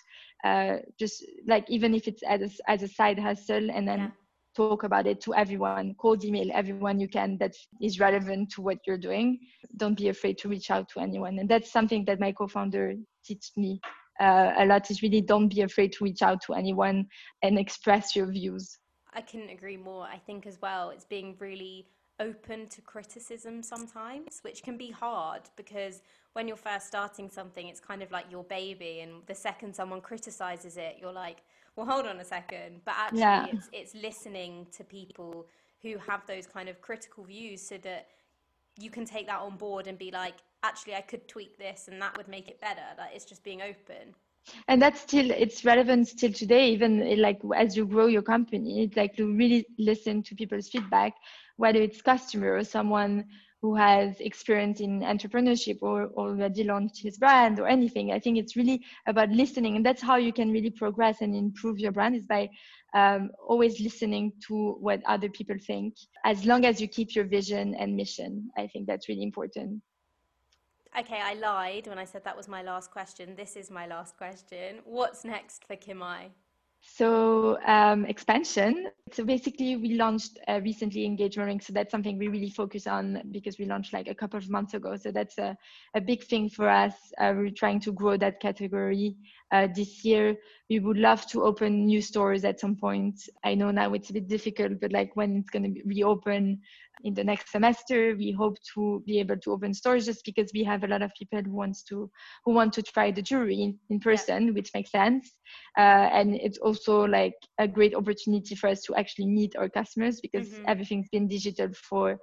uh, 0.44 0.76
just 0.98 1.24
like 1.46 1.68
even 1.70 1.94
if 1.94 2.06
it's 2.06 2.22
as 2.22 2.40
a, 2.42 2.70
as 2.70 2.82
a 2.82 2.88
side 2.88 3.18
hustle 3.18 3.70
and 3.70 3.88
then 3.88 3.98
yeah. 3.98 4.10
Talk 4.56 4.82
about 4.84 5.06
it 5.06 5.20
to 5.22 5.34
everyone. 5.34 5.94
Cold 5.98 6.24
email 6.24 6.48
everyone 6.52 6.98
you 6.98 7.08
can 7.08 7.36
that 7.38 7.54
is 7.80 8.00
relevant 8.00 8.50
to 8.52 8.62
what 8.62 8.78
you're 8.86 8.98
doing. 8.98 9.38
Don't 9.76 9.96
be 9.96 10.08
afraid 10.08 10.38
to 10.38 10.48
reach 10.48 10.70
out 10.70 10.88
to 10.90 11.00
anyone. 11.00 11.38
And 11.38 11.48
that's 11.48 11.70
something 11.70 12.04
that 12.06 12.18
my 12.20 12.32
co-founder 12.32 12.94
teach 13.24 13.50
me 13.56 13.80
uh, 14.20 14.52
a 14.58 14.64
lot 14.64 14.90
is 14.90 15.02
really 15.02 15.20
don't 15.20 15.48
be 15.48 15.62
afraid 15.62 15.92
to 15.92 16.04
reach 16.04 16.22
out 16.22 16.40
to 16.42 16.54
anyone 16.54 17.06
and 17.42 17.58
express 17.58 18.16
your 18.16 18.26
views. 18.26 18.78
I 19.12 19.20
couldn't 19.20 19.50
agree 19.50 19.76
more. 19.76 20.04
I 20.04 20.18
think 20.18 20.46
as 20.46 20.58
well 20.60 20.90
it's 20.90 21.04
being 21.04 21.36
really 21.38 21.86
open 22.18 22.66
to 22.68 22.80
criticism 22.80 23.62
sometimes, 23.62 24.38
which 24.42 24.62
can 24.62 24.76
be 24.78 24.90
hard 24.90 25.42
because 25.56 26.02
when 26.32 26.48
you're 26.48 26.56
first 26.56 26.86
starting 26.86 27.28
something, 27.28 27.68
it's 27.68 27.80
kind 27.80 28.02
of 28.02 28.10
like 28.10 28.26
your 28.30 28.44
baby, 28.44 29.00
and 29.00 29.22
the 29.26 29.34
second 29.34 29.74
someone 29.74 30.00
criticizes 30.00 30.76
it, 30.76 30.96
you're 31.00 31.12
like, 31.12 31.42
well, 31.76 31.86
hold 31.86 32.06
on 32.06 32.18
a 32.20 32.24
second. 32.24 32.80
But 32.84 32.94
actually, 32.96 33.20
yeah. 33.20 33.46
it's, 33.52 33.68
it's 33.72 33.94
listening 33.94 34.66
to 34.76 34.84
people 34.84 35.46
who 35.82 35.96
have 35.98 36.26
those 36.26 36.46
kind 36.46 36.68
of 36.68 36.80
critical 36.80 37.24
views 37.24 37.60
so 37.60 37.76
that 37.78 38.08
you 38.78 38.90
can 38.90 39.04
take 39.04 39.26
that 39.26 39.40
on 39.40 39.56
board 39.56 39.86
and 39.86 39.98
be 39.98 40.10
like, 40.10 40.34
actually, 40.62 40.94
I 40.94 41.02
could 41.02 41.28
tweak 41.28 41.58
this 41.58 41.88
and 41.88 42.00
that 42.02 42.16
would 42.16 42.28
make 42.28 42.48
it 42.48 42.60
better. 42.60 42.82
Like, 42.98 43.10
it's 43.14 43.24
just 43.24 43.44
being 43.44 43.62
open 43.62 44.14
and 44.68 44.80
that's 44.80 45.00
still 45.00 45.30
it's 45.30 45.64
relevant 45.64 46.08
still 46.08 46.32
today 46.32 46.70
even 46.70 47.02
eh, 47.02 47.16
like 47.18 47.40
as 47.56 47.76
you 47.76 47.84
grow 47.86 48.06
your 48.06 48.22
company 48.22 48.84
it's 48.84 48.96
like 48.96 49.16
to 49.16 49.32
really 49.34 49.66
listen 49.78 50.22
to 50.22 50.34
people's 50.34 50.68
feedback 50.68 51.14
whether 51.56 51.80
it's 51.80 52.02
customer 52.02 52.54
or 52.54 52.64
someone 52.64 53.24
who 53.62 53.74
has 53.74 54.20
experience 54.20 54.80
in 54.80 55.00
entrepreneurship 55.00 55.78
or 55.80 56.06
already 56.16 56.64
launched 56.64 57.02
his 57.02 57.18
brand 57.18 57.58
or 57.58 57.66
anything. 57.66 58.12
I 58.12 58.18
think 58.18 58.38
it's 58.38 58.56
really 58.56 58.84
about 59.06 59.30
listening, 59.30 59.76
and 59.76 59.84
that's 59.84 60.02
how 60.02 60.16
you 60.16 60.32
can 60.32 60.52
really 60.52 60.70
progress 60.70 61.20
and 61.20 61.34
improve 61.34 61.78
your 61.78 61.92
brand 61.92 62.16
is 62.16 62.26
by 62.26 62.48
um, 62.94 63.30
always 63.46 63.80
listening 63.80 64.32
to 64.48 64.76
what 64.80 65.02
other 65.06 65.28
people 65.28 65.56
think. 65.66 65.94
As 66.24 66.44
long 66.44 66.64
as 66.64 66.80
you 66.80 66.88
keep 66.88 67.14
your 67.14 67.24
vision 67.24 67.74
and 67.74 67.96
mission, 67.96 68.50
I 68.56 68.66
think 68.66 68.86
that's 68.86 69.08
really 69.08 69.22
important. 69.22 69.82
Okay, 70.98 71.20
I 71.22 71.34
lied 71.34 71.88
when 71.88 71.98
I 71.98 72.04
said 72.04 72.24
that 72.24 72.36
was 72.36 72.48
my 72.48 72.62
last 72.62 72.90
question. 72.90 73.34
This 73.36 73.56
is 73.56 73.70
my 73.70 73.86
last 73.86 74.16
question. 74.16 74.80
What's 74.84 75.24
next 75.24 75.64
for 75.66 75.76
Kimaï? 75.76 76.30
So 76.80 77.58
um, 77.66 78.06
expansion. 78.06 78.86
So 79.12 79.24
basically, 79.24 79.76
we 79.76 79.94
launched 79.94 80.38
uh, 80.48 80.60
recently 80.62 81.04
engagement 81.04 81.46
ring. 81.46 81.60
So 81.60 81.72
that's 81.72 81.90
something 81.90 82.16
we 82.18 82.28
really 82.28 82.50
focus 82.50 82.86
on 82.86 83.22
because 83.32 83.58
we 83.58 83.64
launched 83.64 83.92
like 83.92 84.08
a 84.08 84.14
couple 84.14 84.38
of 84.38 84.48
months 84.48 84.74
ago. 84.74 84.96
So 84.96 85.10
that's 85.10 85.36
a, 85.38 85.56
a 85.94 86.00
big 86.00 86.24
thing 86.24 86.48
for 86.48 86.68
us. 86.68 86.94
Uh, 87.18 87.32
we're 87.36 87.50
trying 87.50 87.80
to 87.80 87.92
grow 87.92 88.16
that 88.18 88.40
category 88.40 89.16
uh, 89.52 89.68
this 89.74 90.04
year. 90.04 90.36
We 90.70 90.78
would 90.78 90.96
love 90.96 91.26
to 91.28 91.42
open 91.42 91.86
new 91.86 92.00
stores 92.00 92.44
at 92.44 92.60
some 92.60 92.76
point. 92.76 93.20
I 93.44 93.54
know 93.54 93.70
now 93.70 93.92
it's 93.92 94.10
a 94.10 94.14
bit 94.14 94.28
difficult, 94.28 94.80
but 94.80 94.92
like 94.92 95.16
when 95.16 95.36
it's 95.36 95.50
going 95.50 95.74
to 95.74 95.82
reopen 95.84 96.60
in 97.04 97.14
the 97.14 97.24
next 97.24 97.50
semester, 97.50 98.14
we 98.16 98.32
hope 98.32 98.56
to 98.74 99.02
be 99.06 99.18
able 99.20 99.36
to 99.38 99.52
open 99.52 99.74
stores 99.74 100.06
just 100.06 100.24
because 100.24 100.50
we 100.54 100.64
have 100.64 100.84
a 100.84 100.86
lot 100.86 101.02
of 101.02 101.12
people 101.18 101.40
who 101.42 101.52
wants 101.52 101.82
to 101.84 102.10
who 102.44 102.52
want 102.52 102.72
to 102.74 102.82
try 102.82 103.10
the 103.10 103.22
jewelry 103.22 103.62
in, 103.62 103.78
in 103.90 104.00
person, 104.00 104.46
yeah. 104.46 104.52
which 104.52 104.70
makes 104.74 104.90
sense. 104.90 105.32
Uh, 105.78 106.08
and 106.12 106.34
it's 106.34 106.58
also 106.58 107.04
like 107.04 107.34
a 107.58 107.68
great 107.68 107.94
opportunity 107.94 108.54
for 108.54 108.68
us 108.68 108.82
to 108.82 108.94
actually 108.94 109.26
meet 109.26 109.56
our 109.56 109.68
customers 109.68 110.20
because 110.20 110.48
mm-hmm. 110.48 110.64
everything's 110.68 111.08
been 111.10 111.28
digital 111.28 111.68
for 111.74 112.18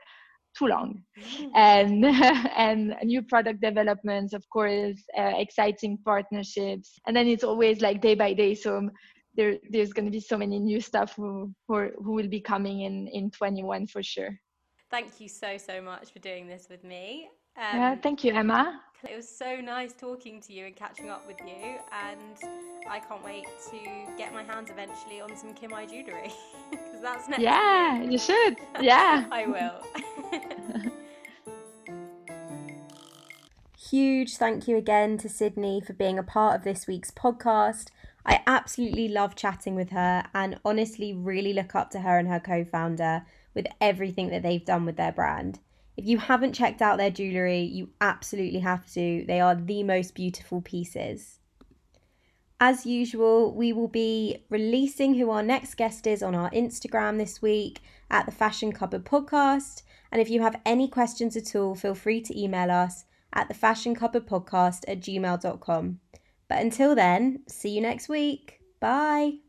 too 0.57 0.67
long 0.67 1.01
mm-hmm. 1.19 1.49
and 1.55 2.05
and 2.57 2.95
new 3.03 3.21
product 3.21 3.59
developments 3.61 4.33
of 4.33 4.47
course 4.49 5.01
uh, 5.17 5.33
exciting 5.37 5.97
partnerships 6.05 6.99
and 7.07 7.15
then 7.15 7.27
it's 7.27 7.43
always 7.43 7.81
like 7.81 8.01
day 8.01 8.13
by 8.13 8.33
day 8.33 8.53
so 8.53 8.87
there 9.35 9.57
there's 9.71 9.93
going 9.93 10.05
to 10.05 10.11
be 10.11 10.19
so 10.19 10.37
many 10.37 10.59
new 10.59 10.79
stuff 10.79 11.13
who 11.15 11.51
who, 11.67 11.89
who 12.03 12.11
will 12.11 12.27
be 12.27 12.39
coming 12.39 12.81
in 12.81 13.07
in 13.07 13.31
21 13.31 13.87
for 13.87 14.03
sure 14.03 14.39
thank 14.93 15.19
you 15.19 15.27
so 15.27 15.57
so 15.57 15.81
much 15.81 16.11
for 16.13 16.19
doing 16.19 16.45
this 16.47 16.67
with 16.69 16.83
me 16.83 17.27
um, 17.55 17.77
yeah, 17.77 17.95
thank 17.95 18.23
you, 18.23 18.33
Emma. 18.33 18.81
It 19.07 19.15
was 19.15 19.29
so 19.29 19.57
nice 19.57 19.93
talking 19.93 20.41
to 20.41 20.53
you 20.53 20.65
and 20.65 20.75
catching 20.75 21.09
up 21.09 21.27
with 21.27 21.37
you, 21.45 21.77
and 21.91 22.37
I 22.89 22.99
can't 22.99 23.23
wait 23.23 23.45
to 23.69 23.77
get 24.17 24.33
my 24.33 24.43
hands 24.43 24.71
eventually 24.71 25.21
on 25.21 25.35
some 25.35 25.53
Kimaï 25.53 25.87
jewellery 25.89 26.31
because 26.71 27.01
that's 27.01 27.29
next. 27.29 27.41
Yeah, 27.43 28.01
you 28.01 28.17
should. 28.17 28.57
Yeah, 28.81 29.25
I 29.31 29.45
will. 29.45 29.85
Huge 33.89 34.37
thank 34.37 34.67
you 34.67 34.75
again 34.77 35.19
to 35.19 35.29
Sidney 35.29 35.79
for 35.79 35.93
being 35.93 36.17
a 36.17 36.23
part 36.23 36.55
of 36.55 36.63
this 36.63 36.87
week's 36.87 37.11
podcast. 37.11 37.89
I 38.25 38.41
absolutely 38.47 39.07
love 39.07 39.35
chatting 39.35 39.75
with 39.75 39.91
her 39.91 40.23
and 40.33 40.59
honestly 40.65 41.13
really 41.13 41.53
look 41.53 41.75
up 41.75 41.91
to 41.91 41.99
her 41.99 42.17
and 42.17 42.27
her 42.27 42.39
co 42.39 42.63
founder 42.63 43.25
with 43.53 43.67
everything 43.79 44.29
that 44.29 44.43
they've 44.43 44.65
done 44.65 44.85
with 44.85 44.97
their 44.97 45.11
brand. 45.11 45.59
If 45.95 46.05
you 46.05 46.17
haven't 46.17 46.53
checked 46.53 46.81
out 46.81 46.97
their 46.97 47.11
jewellery, 47.11 47.61
you 47.61 47.89
absolutely 48.01 48.59
have 48.59 48.85
to. 48.93 49.25
They 49.27 49.39
are 49.39 49.55
the 49.55 49.83
most 49.83 50.15
beautiful 50.15 50.61
pieces. 50.61 51.39
As 52.59 52.85
usual, 52.85 53.53
we 53.53 53.73
will 53.73 53.89
be 53.89 54.45
releasing 54.49 55.15
who 55.15 55.29
our 55.29 55.43
next 55.43 55.75
guest 55.75 56.07
is 56.07 56.23
on 56.23 56.33
our 56.33 56.49
Instagram 56.51 57.17
this 57.17 57.41
week 57.41 57.81
at 58.09 58.25
the 58.25 58.31
Fashion 58.31 58.71
Cupboard 58.71 59.05
Podcast. 59.05 59.83
And 60.11 60.21
if 60.21 60.29
you 60.29 60.41
have 60.41 60.61
any 60.65 60.87
questions 60.87 61.35
at 61.35 61.55
all, 61.55 61.75
feel 61.75 61.95
free 61.95 62.21
to 62.21 62.39
email 62.39 62.71
us 62.71 63.05
at 63.33 63.47
the 63.47 63.53
Fashion 63.53 63.95
Cupboard 63.95 64.27
Podcast 64.27 64.83
at 64.87 65.01
gmail.com. 65.01 65.99
But 66.47 66.59
until 66.59 66.95
then, 66.95 67.41
see 67.47 67.71
you 67.71 67.81
next 67.81 68.07
week. 68.07 68.59
Bye. 68.79 69.42